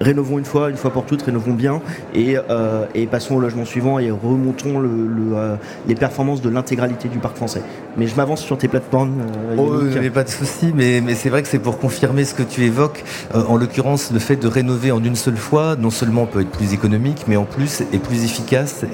rénovons 0.00 0.38
une 0.38 0.44
fois, 0.44 0.70
une 0.70 0.76
fois 0.76 0.90
pour 0.90 1.04
toutes, 1.04 1.22
rénovons 1.22 1.52
bien 1.52 1.80
et, 2.14 2.36
euh, 2.50 2.86
passons 3.10 3.36
au 3.36 3.40
logement 3.40 3.64
suivant 3.64 3.98
et 3.98 4.10
remontons 4.10 4.82
euh, 4.82 5.56
les 5.86 5.94
performances 5.94 6.40
de 6.40 6.48
l'intégralité 6.48 7.08
du 7.08 7.18
parc 7.18 7.36
français. 7.36 7.62
Mais 7.96 8.06
je 8.06 8.16
m'avance 8.16 8.40
sur 8.40 8.58
tes 8.58 8.66
plateformes. 8.66 9.14
Euh, 9.50 9.56
oh, 9.58 10.10
pas 10.10 10.24
de 10.24 10.28
souci, 10.28 10.72
mais, 10.74 11.00
mais 11.00 11.14
c'est 11.14 11.28
vrai 11.28 11.42
que 11.42 11.48
c'est 11.48 11.58
pour 11.58 11.78
confirmer 11.78 12.24
ce 12.24 12.34
que 12.34 12.42
tu 12.42 12.64
évoques. 12.64 13.04
en 13.34 13.56
l'occurrence, 13.56 14.10
le 14.12 14.18
fait 14.18 14.36
de 14.36 14.48
rénover 14.48 14.90
en 14.90 15.02
une 15.02 15.16
seule 15.16 15.36
fois, 15.36 15.76
non 15.78 15.90
seulement 15.90 16.26
peut 16.26 16.40
être 16.40 16.50
plus 16.50 16.72
économique, 16.72 17.24
mais 17.28 17.36
en 17.36 17.44
plus 17.44 17.82
est 17.92 17.98
plus 17.98 18.24
efficace, 18.24 18.84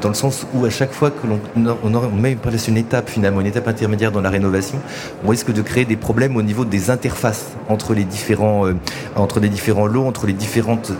dans 0.00 0.08
le 0.08 0.14
sens 0.14 0.46
où 0.54 0.64
à 0.64 0.70
chaque 0.70 0.92
fois 0.92 1.10
que 1.10 1.26
l'on 1.26 1.40
on, 1.56 1.94
on 1.94 2.16
met 2.16 2.36
une 2.68 2.76
étape 2.76 3.08
finalement, 3.08 3.40
une 3.40 3.46
étape 3.46 3.68
intermédiaire 3.68 4.12
dans 4.12 4.20
la 4.20 4.30
rénovation, 4.30 4.78
on 5.24 5.28
risque 5.28 5.52
de 5.52 5.62
créer 5.62 5.84
des 5.84 5.96
problèmes 5.96 6.36
au 6.36 6.42
niveau 6.42 6.64
des 6.64 6.90
interfaces 6.90 7.52
entre 7.68 7.94
les 7.94 8.04
différents, 8.04 8.66
entre 9.16 9.40
les 9.40 9.48
différents 9.48 9.86
lots, 9.86 10.04
entre 10.04 10.26
les 10.26 10.32
différentes 10.42 10.92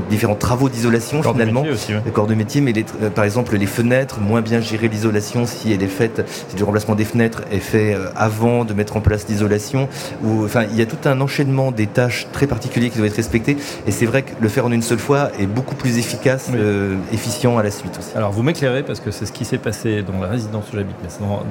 différents 0.00 0.34
travaux 0.34 0.68
d'isolation 0.68 1.22
finalement, 1.22 1.62
de 1.62 2.10
corps 2.10 2.26
de 2.26 2.34
métier, 2.34 2.60
mais 2.60 2.72
euh, 3.02 3.10
par 3.10 3.24
exemple 3.24 3.56
les 3.56 3.66
fenêtres, 3.66 4.20
moins 4.20 4.40
bien 4.40 4.60
gérer 4.60 4.88
l'isolation 4.88 5.46
si 5.46 5.72
elle 5.72 5.82
est 5.82 5.88
faite, 5.88 6.24
si 6.48 6.56
le 6.56 6.64
remplacement 6.64 6.94
des 6.94 7.04
fenêtres 7.04 7.42
est 7.50 7.58
fait 7.58 7.94
euh, 7.94 8.08
avant 8.16 8.64
de 8.64 8.72
mettre 8.72 8.96
en 8.96 9.00
place 9.00 9.28
l'isolation, 9.28 9.88
ou 10.22 10.44
enfin 10.44 10.64
il 10.70 10.76
y 10.76 10.82
a 10.82 10.86
tout 10.86 11.08
un 11.08 11.20
enchaînement 11.20 11.70
des 11.70 11.86
tâches 11.86 12.26
très 12.32 12.46
particuliers 12.46 12.90
qui 12.90 12.96
doivent 12.96 13.10
être 13.10 13.16
respectées, 13.16 13.56
et 13.86 13.90
c'est 13.90 14.06
vrai 14.06 14.22
que 14.22 14.30
le 14.40 14.48
faire 14.48 14.66
en 14.66 14.72
une 14.72 14.82
seule 14.82 14.98
fois 14.98 15.30
est 15.38 15.46
beaucoup 15.46 15.74
plus 15.74 15.98
efficace, 15.98 16.50
euh, 16.54 16.96
efficient 17.12 17.58
à 17.58 17.62
la 17.62 17.70
suite 17.70 17.98
aussi. 17.98 18.16
Alors 18.16 18.32
vous 18.32 18.42
m'éclairez 18.42 18.82
parce 18.82 19.00
que 19.00 19.10
c'est 19.10 19.26
ce 19.26 19.32
qui 19.32 19.44
s'est 19.44 19.58
passé 19.58 20.02
dans 20.02 20.20
la 20.20 20.28
résidence 20.28 20.64
où 20.72 20.76
j'habite, 20.76 20.96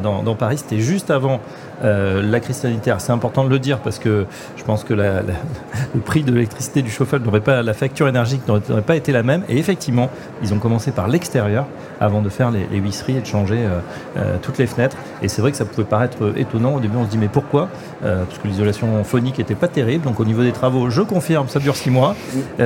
dans, 0.02 0.24
dans, 0.24 0.36
Paris, 0.36 0.58
c'était 0.58 0.82
juste 0.82 1.12
avant 1.12 1.40
la 1.84 2.40
crise 2.40 2.58
sanitaire. 2.58 3.02
C'est 3.02 3.12
important 3.12 3.44
de 3.44 3.50
le 3.50 3.60
dire 3.60 3.80
parce 3.80 4.00
que 4.00 4.26
je 4.56 4.64
pense 4.64 4.84
que 4.84 4.94
le 4.94 6.02
prix 6.04 6.24
de 6.24 6.32
l'électricité 6.32 6.82
du 6.82 6.92
chauffage 6.92 7.22
n'aurait 7.22 7.42
pas 7.42 7.62
la 7.64 7.74
facture 7.74 8.08
énergétique 8.08 8.31
n'aurait 8.48 8.82
pas 8.82 8.96
été 8.96 9.12
la 9.12 9.24
même. 9.24 9.44
Et 9.50 9.58
effectivement, 9.58 10.10
ils 10.42 10.54
ont 10.54 10.60
commencé 10.60 10.92
par 10.92 11.08
l'extérieur 11.08 11.66
avant 12.02 12.22
de 12.22 12.30
faire 12.30 12.52
les, 12.52 12.66
les, 12.72 12.80
huisseries 12.80 13.18
et 13.18 13.22
de 13.22 13.26
changer 13.26 13.60
euh, 13.60 13.80
euh, 14.18 14.38
toutes 14.42 14.58
les 14.58 14.66
fenêtres. 14.66 14.98
Et 15.22 15.28
c'est 15.28 15.42
vrai 15.42 15.52
que 15.52 15.58
ça 15.58 15.66
pouvait 15.66 15.86
paraître 15.86 16.34
étonnant. 16.36 16.76
Au 16.76 16.80
début, 16.80 16.98
on 16.98 17.06
se 17.06 17.10
dit 17.10 17.18
mais 17.18 17.28
pourquoi? 17.28 17.70
Euh, 18.04 18.24
Parce 18.26 18.40
que 18.40 18.48
l'isolation 18.48 19.04
phonique 19.04 19.38
n'était 19.38 19.56
pas 19.56 19.68
terrible. 19.68 20.04
Donc 20.06 20.20
au 20.20 20.26
niveau 20.26 20.42
des 20.42 20.52
travaux, 20.52 20.90
je 20.90 21.02
confirme, 21.02 21.48
ça 21.48 21.60
dure 21.60 21.76
six 21.76 21.92
mois, 21.92 22.16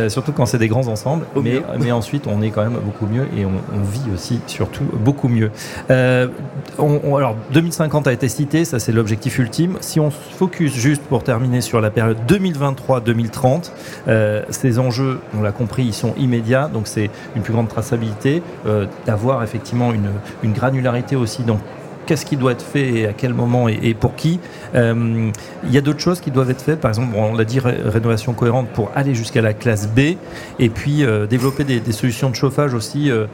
surtout 0.08 0.32
quand 0.32 0.46
c'est 0.46 0.58
des 0.58 0.70
grands 0.70 0.88
ensembles. 0.88 1.26
Mais, 1.44 1.62
mais, 1.80 1.92
ensuite, 1.92 2.28
on 2.28 2.42
est 2.42 2.50
quand 2.50 2.64
même 2.64 2.80
beaucoup 2.84 3.08
mieux 3.08 3.28
et 3.38 3.46
on, 3.46 3.52
vit 3.84 4.14
aussi 4.14 4.40
surtout 4.48 4.86
beaucoup 4.94 5.28
mieux. 5.28 5.52
alors 5.90 7.36
2050 7.52 8.08
a 8.08 8.14
été 8.14 8.30
cité, 8.30 8.64
ça 8.64 8.80
c'est 8.80 8.94
l'objectif 8.94 9.38
ultime. 9.38 9.78
Si 9.82 10.00
on 10.00 10.12
se 10.12 10.18
focus 10.38 10.74
juste 10.74 11.04
pour 11.04 11.24
terminer 11.24 11.62
sur 11.62 11.82
la 11.82 11.92
période 11.92 12.18
2023-2030, 12.28 13.72
ces 14.50 14.80
enjeux, 14.80 15.20
on 15.38 15.42
l'a 15.42 15.52
compris, 15.56 15.84
ils 15.84 15.94
sont 15.94 16.14
immédiats. 16.18 16.70
Donc 16.72 16.88
c'est 16.88 17.10
une 17.36 17.42
plus 17.42 17.54
grande 17.54 17.70
traçabilité, 17.70 18.42
d'avoir 19.06 19.44
effectivement 19.44 19.92
une, 19.94 20.54
granularité 20.54 21.16
aussi 21.16 21.44
dans 21.44 21.60
qu'est-ce 22.06 22.26
qui 22.26 22.38
doit 22.38 22.54
être 22.54 22.64
fait 22.64 22.94
et 22.94 23.08
à 23.08 23.14
quel 23.14 23.34
moment 23.34 23.68
et, 23.68 23.94
pour 23.94 24.16
qui. 24.16 24.40
Euh, 24.76 25.32
il 25.64 25.72
y 25.72 25.78
a 25.78 25.82
d'autres 25.82 26.00
choses 26.00 26.22
qui 26.22 26.32
doivent 26.32 26.52
être 26.52 26.62
faites. 26.62 26.80
Par 26.80 26.90
exemple, 26.90 27.16
on 27.16 27.36
l'a 27.36 27.44
dit, 27.44 27.60
rénovation 27.60 28.34
cohérente 28.34 28.68
pour 28.70 28.92
aller 28.96 29.16
jusqu'à 29.16 29.42
la 29.42 29.54
classe 29.54 29.88
B 29.88 30.18
et 30.60 30.70
puis 30.70 31.04
euh, 31.04 31.28
développer 31.28 31.64
des, 31.64 31.92
solutions 31.92 32.30
de 32.30 32.36
chauffage 32.36 32.74
aussi. 32.74 33.10
Euh, 33.10 33.26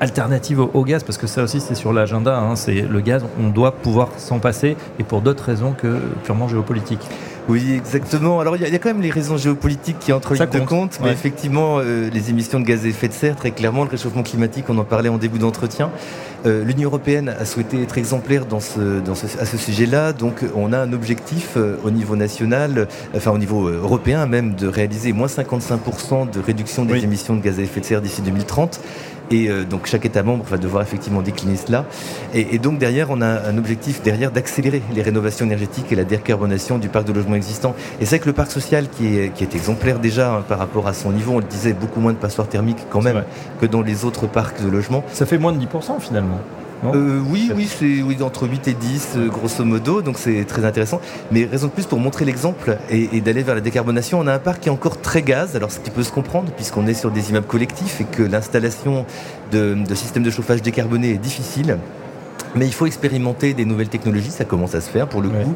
alternatives 0.00 0.60
au, 0.60 0.84
gaz, 0.84 1.02
parce 1.02 1.18
que 1.18 1.26
ça 1.26 1.42
aussi 1.42 1.60
c'est 1.60 1.74
sur 1.74 1.92
l'agenda, 1.92 2.38
hein. 2.38 2.56
c'est 2.56 2.82
le 2.82 3.00
gaz, 3.00 3.24
on 3.40 3.50
doit 3.50 3.72
pouvoir 3.72 4.10
s'en 4.16 4.38
passer, 4.38 4.76
et 4.98 5.04
pour 5.04 5.20
d'autres 5.20 5.44
raisons 5.44 5.72
que 5.72 5.98
purement 6.24 6.48
géopolitiques. 6.48 7.06
Oui, 7.48 7.72
exactement. 7.74 8.40
Alors, 8.40 8.56
il 8.56 8.62
y, 8.62 8.74
a 8.74 8.78
quand 8.78 8.90
même 8.90 9.00
les 9.00 9.10
raisons 9.10 9.38
géopolitiques 9.38 9.98
qui 9.98 10.12
entrent 10.12 10.38
en 10.38 10.58
de 10.58 10.64
compte, 10.64 10.98
mais 11.02 11.10
effectivement, 11.10 11.78
euh, 11.78 12.10
les 12.10 12.28
émissions 12.28 12.60
de 12.60 12.64
gaz 12.66 12.84
à 12.84 12.88
effet 12.88 13.08
de 13.08 13.14
serre, 13.14 13.36
très 13.36 13.52
clairement, 13.52 13.84
le 13.84 13.88
réchauffement 13.88 14.22
climatique, 14.22 14.66
on 14.68 14.76
en 14.76 14.84
parlait 14.84 15.08
en 15.08 15.16
début 15.16 15.38
d'entretien. 15.38 15.90
Euh, 16.44 16.62
L'Union 16.62 16.90
européenne 16.90 17.30
a 17.30 17.46
souhaité 17.46 17.82
être 17.82 17.96
exemplaire 17.96 18.44
dans 18.44 18.60
ce, 18.60 19.00
dans 19.00 19.14
ce, 19.14 19.26
à 19.40 19.46
ce 19.46 19.56
sujet-là, 19.56 20.12
donc 20.12 20.44
on 20.54 20.74
a 20.74 20.78
un 20.78 20.92
objectif 20.92 21.54
euh, 21.56 21.76
au 21.84 21.90
niveau 21.90 22.16
national, 22.16 22.86
enfin 23.16 23.30
au 23.30 23.38
niveau 23.38 23.66
européen 23.66 24.26
même, 24.26 24.54
de 24.54 24.68
réaliser 24.68 25.14
moins 25.14 25.26
55% 25.26 26.30
de 26.30 26.40
réduction 26.40 26.84
des 26.84 27.02
émissions 27.02 27.34
de 27.34 27.40
gaz 27.40 27.58
à 27.58 27.62
effet 27.62 27.80
de 27.80 27.86
serre 27.86 28.02
d'ici 28.02 28.20
2030. 28.20 28.78
Et 29.30 29.48
euh, 29.48 29.64
donc 29.64 29.86
chaque 29.86 30.04
État 30.06 30.22
membre 30.22 30.44
va 30.44 30.56
devoir 30.56 30.82
effectivement 30.82 31.22
décliner 31.22 31.56
cela. 31.56 31.84
Et, 32.34 32.58
donc 32.58 32.78
derrière, 32.78 33.08
on 33.10 33.20
a 33.20 33.48
un 33.48 33.58
objectif 33.58 34.02
derrière 34.02 34.30
d'accélérer 34.30 34.82
les 34.94 35.02
rénovations 35.02 35.46
énergétiques 35.46 35.92
et 35.92 35.96
la 35.96 36.04
décarbonation 36.04 36.78
du 36.78 36.88
parc 36.88 37.06
de 37.06 37.12
logement 37.12 37.34
existant. 37.34 37.74
Et 38.00 38.06
c'est 38.06 38.18
que 38.18 38.26
le 38.26 38.32
parc 38.32 38.50
social 38.50 38.88
qui 38.88 39.18
est, 39.18 39.32
qui 39.34 39.44
est 39.44 39.54
exemplaire 39.54 39.98
déjà 39.98 40.34
hein, 40.34 40.44
par 40.46 40.58
rapport 40.58 40.86
à 40.88 40.94
son 40.94 41.12
niveau, 41.12 41.32
on 41.32 41.38
le 41.38 41.44
disait, 41.44 41.72
beaucoup 41.72 42.00
moins 42.00 42.12
de 42.12 42.18
passoires 42.18 42.48
thermiques 42.48 42.86
quand 42.90 43.02
même 43.02 43.24
que 43.60 43.66
dans 43.66 43.82
les 43.82 44.04
autres 44.04 44.26
parcs 44.26 44.62
de 44.62 44.68
logement. 44.68 45.04
Ça 45.12 45.26
fait 45.26 45.38
moins 45.38 45.52
de 45.52 45.64
10% 45.64 46.00
finalement. 46.00 46.40
Euh, 46.84 47.20
oui, 47.28 47.50
oui, 47.54 47.68
c'est 47.68 48.02
oui, 48.02 48.16
entre 48.22 48.48
8 48.48 48.68
et 48.68 48.74
10, 48.74 49.08
euh, 49.16 49.28
grosso 49.28 49.64
modo, 49.64 50.02
donc 50.02 50.16
c'est 50.18 50.44
très 50.44 50.64
intéressant. 50.64 51.00
Mais 51.30 51.44
raison 51.44 51.66
de 51.66 51.72
plus 51.72 51.86
pour 51.86 51.98
montrer 51.98 52.24
l'exemple 52.24 52.78
et, 52.90 53.20
d'aller 53.20 53.42
vers 53.42 53.54
la 53.54 53.60
décarbonation, 53.60 54.20
on 54.20 54.26
a 54.26 54.34
un 54.34 54.38
parc 54.38 54.60
qui 54.60 54.68
est 54.68 54.72
encore 54.72 55.00
très 55.00 55.22
gaz, 55.22 55.56
alors 55.56 55.72
ce 55.72 55.80
qui 55.80 55.90
peut 55.90 56.02
se 56.02 56.12
comprendre, 56.12 56.52
puisqu'on 56.52 56.86
est 56.86 56.94
sur 56.94 57.10
des 57.10 57.30
immeubles 57.30 57.46
collectifs 57.46 58.00
et 58.00 58.04
que 58.04 58.22
l'installation 58.22 59.06
de, 59.52 59.74
de 59.74 59.94
systèmes 59.94 60.22
de 60.22 60.30
chauffage 60.30 60.62
décarbonés 60.62 61.10
est 61.10 61.18
difficile. 61.18 61.78
Mais 62.54 62.66
il 62.66 62.72
faut 62.72 62.86
expérimenter 62.86 63.54
des 63.54 63.64
nouvelles 63.64 63.88
technologies, 63.88 64.30
ça 64.30 64.44
commence 64.44 64.74
à 64.74 64.80
se 64.80 64.90
faire 64.90 65.08
pour 65.08 65.22
le 65.22 65.28
coup. 65.28 65.54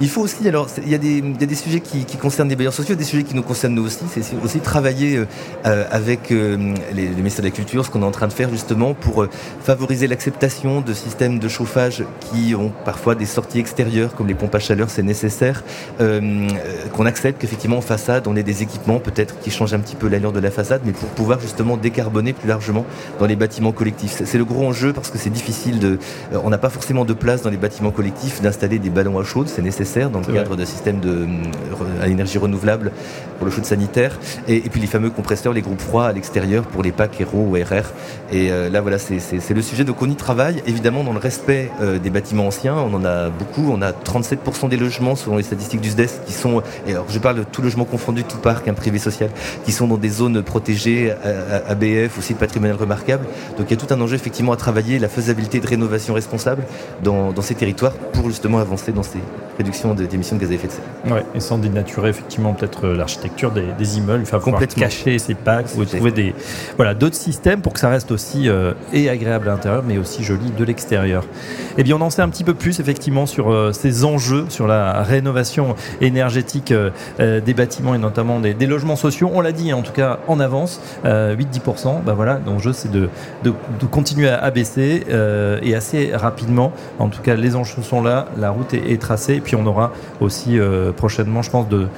Il 0.00 0.08
faut 0.08 0.22
aussi, 0.22 0.46
alors, 0.48 0.68
il 0.82 0.88
y 0.88 0.94
a 0.94 0.98
des, 0.98 1.18
il 1.18 1.40
y 1.40 1.44
a 1.44 1.46
des 1.46 1.54
sujets 1.54 1.78
qui, 1.78 2.04
qui, 2.04 2.16
concernent 2.16 2.48
les 2.48 2.56
bailleurs 2.56 2.72
sociaux, 2.72 2.96
des 2.96 3.04
sujets 3.04 3.22
qui 3.22 3.36
nous 3.36 3.44
concernent 3.44 3.74
nous 3.74 3.86
aussi. 3.86 4.04
C'est 4.10 4.24
aussi 4.42 4.58
travailler 4.58 5.16
euh, 5.16 5.26
euh 5.66 5.84
avec 5.90 6.32
euh, 6.32 6.74
les, 6.92 7.06
les, 7.06 7.14
ministères 7.14 7.44
de 7.44 7.48
la 7.48 7.54
Culture, 7.54 7.84
ce 7.84 7.90
qu'on 7.90 8.02
est 8.02 8.06
en 8.06 8.10
train 8.10 8.26
de 8.26 8.32
faire 8.32 8.50
justement 8.50 8.94
pour 8.94 9.22
euh, 9.22 9.30
favoriser 9.62 10.08
l'acceptation 10.08 10.80
de 10.80 10.92
systèmes 10.94 11.38
de 11.38 11.48
chauffage 11.48 12.02
qui 12.20 12.54
ont 12.56 12.72
parfois 12.84 13.14
des 13.14 13.26
sorties 13.26 13.60
extérieures, 13.60 14.14
comme 14.14 14.26
les 14.26 14.34
pompes 14.34 14.54
à 14.54 14.58
chaleur, 14.58 14.90
c'est 14.90 15.02
nécessaire. 15.02 15.62
qu'on 15.98 17.06
accepte 17.06 17.40
qu'effectivement 17.40 17.76
en 17.76 17.82
façade, 17.82 18.26
on 18.26 18.36
ait 18.36 18.42
des 18.42 18.62
équipements 18.62 18.98
peut-être 18.98 19.38
qui 19.40 19.50
changent 19.50 19.74
un 19.74 19.78
petit 19.78 19.96
peu 19.96 20.08
l'allure 20.08 20.32
de 20.32 20.40
la 20.40 20.50
façade, 20.50 20.82
mais 20.84 20.92
pour 20.92 21.08
pouvoir 21.10 21.38
justement 21.40 21.76
décarboner 21.76 22.32
plus 22.32 22.48
largement 22.48 22.84
dans 23.20 23.26
les 23.26 23.36
bâtiments 23.36 23.72
collectifs. 23.72 24.22
C'est 24.24 24.38
le 24.38 24.44
gros 24.44 24.66
enjeu 24.66 24.92
parce 24.92 25.10
que 25.10 25.18
c'est 25.18 25.30
difficile 25.30 25.78
de 25.78 25.98
on 26.42 26.50
n'a 26.50 26.58
pas 26.58 26.70
forcément 26.70 27.04
de 27.04 27.12
place 27.12 27.42
dans 27.42 27.50
les 27.50 27.56
bâtiments 27.56 27.90
collectifs 27.90 28.40
d'installer 28.40 28.78
des 28.78 28.90
ballons 28.90 29.18
à 29.18 29.24
chaude, 29.24 29.48
c'est 29.48 29.62
nécessaire 29.62 30.10
dans 30.10 30.20
le 30.20 30.26
cadre 30.26 30.56
d'un 30.56 30.64
système 30.64 31.00
de, 31.00 31.26
à 32.00 32.08
énergie 32.08 32.38
renouvelable 32.38 32.92
pour 33.38 33.46
le 33.46 33.52
chaude 33.52 33.64
sanitaire. 33.64 34.18
Et, 34.48 34.60
puis 34.60 34.80
les 34.80 34.86
fameux 34.86 35.10
compresseurs, 35.10 35.52
les 35.52 35.62
groupes 35.62 35.80
froids 35.80 36.06
à 36.06 36.12
l'extérieur 36.12 36.64
pour 36.64 36.82
les 36.82 36.92
packs 36.92 37.20
Hero 37.20 37.38
ou 37.38 37.52
RR. 37.52 37.92
Et 38.32 38.48
là, 38.48 38.80
voilà, 38.80 38.98
c'est 38.98 39.54
le 39.54 39.62
sujet. 39.62 39.84
Donc 39.84 40.02
on 40.02 40.10
y 40.10 40.16
travaille, 40.16 40.62
évidemment, 40.66 41.04
dans 41.04 41.12
le 41.12 41.18
respect 41.18 41.70
des 42.02 42.10
bâtiments 42.10 42.46
anciens. 42.46 42.74
On 42.74 42.94
en 42.94 43.04
a 43.04 43.30
beaucoup. 43.30 43.70
On 43.70 43.82
a 43.82 43.92
37% 43.92 44.68
des 44.68 44.76
logements, 44.76 45.16
selon 45.16 45.36
les 45.36 45.42
statistiques 45.42 45.80
du 45.80 45.90
SDES, 45.90 46.08
qui 46.26 46.32
sont, 46.32 46.62
et 46.86 46.92
alors 46.92 47.06
je 47.08 47.18
parle 47.18 47.36
de 47.36 47.44
tout 47.44 47.62
logement 47.62 47.84
confondu, 47.84 48.24
tout 48.24 48.38
parc, 48.38 48.68
un 48.68 48.74
privé 48.74 48.98
social, 48.98 49.30
qui 49.64 49.72
sont 49.72 49.86
dans 49.86 49.96
des 49.96 50.08
zones 50.08 50.42
protégées, 50.42 51.12
ABF, 51.68 52.18
aussi 52.18 52.34
patrimonial 52.34 52.76
remarquable. 52.76 53.26
Donc 53.58 53.66
il 53.70 53.70
y 53.70 53.74
a 53.74 53.86
tout 53.86 53.92
un 53.92 54.00
enjeu 54.00 54.14
effectivement 54.14 54.52
à 54.52 54.56
travailler, 54.56 54.98
la 54.98 55.08
faisabilité 55.08 55.60
de 55.60 55.66
rénovation 55.66 56.14
responsable 56.24 56.62
dans, 57.02 57.32
ces 57.42 57.54
territoires 57.54 57.92
pour 58.12 58.28
justement 58.28 58.58
avancer 58.58 58.92
dans 58.92 59.02
ces 59.02 59.18
réductions 59.58 59.94
d'émissions 59.94 60.36
de, 60.36 60.40
gaz 60.40 60.50
à 60.50 60.54
effet 60.54 60.66
de 60.66 60.72
serre. 60.72 61.14
Ouais, 61.14 61.24
et 61.34 61.40
sans 61.40 61.58
dénaturer 61.58 62.08
effectivement 62.08 62.54
peut-être 62.54 62.86
euh, 62.86 62.96
l'architecture 62.96 63.52
des, 63.52 63.98
immeubles, 63.98 64.22
il 64.22 64.26
faut 64.26 64.40
complètement 64.40 64.82
cacher 64.82 65.18
ces 65.18 65.34
packs 65.34 65.66
ou 65.76 65.84
trouver 65.84 66.10
des 66.10 66.34
voilà 66.76 66.94
d'autres 66.94 67.16
systèmes 67.16 67.60
pour 67.60 67.74
que 67.74 67.80
ça 67.80 67.90
reste 67.90 68.10
aussi 68.10 68.48
euh, 68.48 68.72
et 68.92 69.08
agréable 69.10 69.48
à 69.48 69.52
l'intérieur, 69.52 69.84
mais 69.86 69.98
aussi 69.98 70.24
joli 70.24 70.50
de 70.50 70.64
l'extérieur. 70.64 71.24
Eh 71.76 71.82
bien, 71.82 71.96
on 71.96 72.00
en 72.00 72.10
sait 72.10 72.22
un 72.22 72.28
petit 72.28 72.44
peu 72.44 72.54
plus 72.54 72.80
effectivement 72.80 73.26
sur 73.26 73.52
euh, 73.52 73.72
ces 73.72 74.04
enjeux, 74.04 74.46
sur 74.48 74.66
la 74.66 75.02
rénovation 75.02 75.76
énergétique 76.00 76.72
des 77.18 77.54
bâtiments 77.54 77.94
et 77.94 77.98
notamment 77.98 78.40
des, 78.40 78.66
logements 78.66 78.96
sociaux. 78.96 79.30
On 79.34 79.40
l'a 79.40 79.52
dit 79.52 79.72
en 79.72 79.82
tout 79.82 79.92
cas 79.92 80.20
en 80.26 80.40
avance, 80.40 80.80
8-10%. 81.04 82.02
Ben 82.04 82.14
voilà, 82.14 82.40
l'enjeu 82.46 82.72
c'est 82.72 82.90
de, 82.90 83.08
de, 83.42 83.52
continuer 83.90 84.28
à 84.28 84.38
abaisser 84.38 85.04
et 85.62 85.74
assez 85.74 86.13
rapidement. 86.16 86.72
En 86.98 87.08
tout 87.08 87.22
cas, 87.22 87.34
les 87.34 87.56
enjeux 87.56 87.82
sont 87.82 88.02
là, 88.02 88.26
la 88.38 88.50
route 88.50 88.74
est, 88.74 89.00
tracée, 89.00 89.34
et 89.34 89.40
puis 89.40 89.56
on 89.56 89.66
aura 89.66 89.92
aussi 90.20 90.58
prochainement, 90.96 91.42
je 91.42 91.50
pense, 91.50 91.68
de 91.68 91.88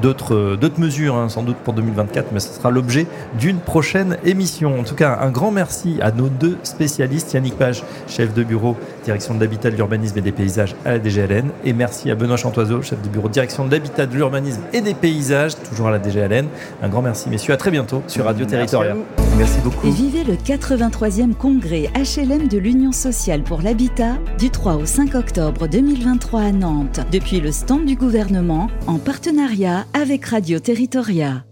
d'autres 0.00 0.56
d'autres 0.56 0.80
mesures, 0.80 1.14
hein, 1.16 1.28
sans 1.28 1.42
doute 1.42 1.56
pour 1.56 1.74
2024, 1.74 2.32
mais 2.32 2.40
ce 2.40 2.52
sera 2.52 2.70
l'objet 2.70 3.06
d'une 3.38 3.58
prochaine 3.58 4.16
émission. 4.24 4.78
En 4.78 4.82
tout 4.82 4.94
cas, 4.94 5.18
un 5.20 5.30
grand 5.30 5.50
merci 5.50 5.98
à 6.00 6.10
nos 6.10 6.28
deux 6.28 6.58
spécialistes, 6.62 7.32
Yannick 7.32 7.56
Page, 7.56 7.84
chef 8.08 8.34
de 8.34 8.42
bureau, 8.42 8.76
direction 9.04 9.34
de 9.34 9.40
l'habitat, 9.40 9.70
de 9.70 9.76
l'urbanisme 9.76 10.18
et 10.18 10.22
des 10.22 10.32
paysages 10.32 10.74
à 10.84 10.92
la 10.92 10.98
DGLN, 10.98 11.50
et 11.64 11.72
merci 11.72 12.10
à 12.10 12.14
Benoît 12.14 12.36
Chantoiseau, 12.36 12.82
chef 12.82 13.00
de 13.02 13.08
bureau, 13.08 13.28
direction 13.28 13.64
de 13.64 13.72
l'habitat, 13.72 14.06
de 14.06 14.14
l'urbanisme 14.14 14.62
et 14.72 14.80
des 14.80 14.94
paysages, 14.94 15.52
toujours 15.68 15.88
à 15.88 15.90
la 15.90 15.98
DGLN. 15.98 16.46
Un 16.82 16.88
grand 16.88 17.02
merci, 17.02 17.28
messieurs. 17.28 17.54
À 17.54 17.56
très 17.56 17.70
bientôt 17.70 18.02
sur 18.06 18.24
Radio 18.24 18.46
Territorial. 18.46 18.96
Merci 19.36 19.58
beaucoup. 19.60 19.90
Vivez 19.90 20.22
le 20.22 20.34
83e 20.34 21.34
congrès 21.34 21.90
HLM 21.94 22.46
de 22.46 22.56
l'Union 22.56 22.92
sociale 22.92 23.42
pour 23.42 23.62
l'habitat 23.62 24.16
du 24.38 24.50
3 24.50 24.76
au 24.76 24.86
5 24.86 25.14
octobre 25.16 25.66
2023 25.66 26.40
à 26.40 26.52
Nantes, 26.52 27.00
depuis 27.10 27.40
le 27.40 27.50
stand 27.50 27.84
du 27.84 27.96
gouvernement, 27.96 28.68
en 28.86 28.98
partenariat 28.98 29.86
avec 29.92 30.26
Radio 30.26 30.60
Territoria. 30.60 31.44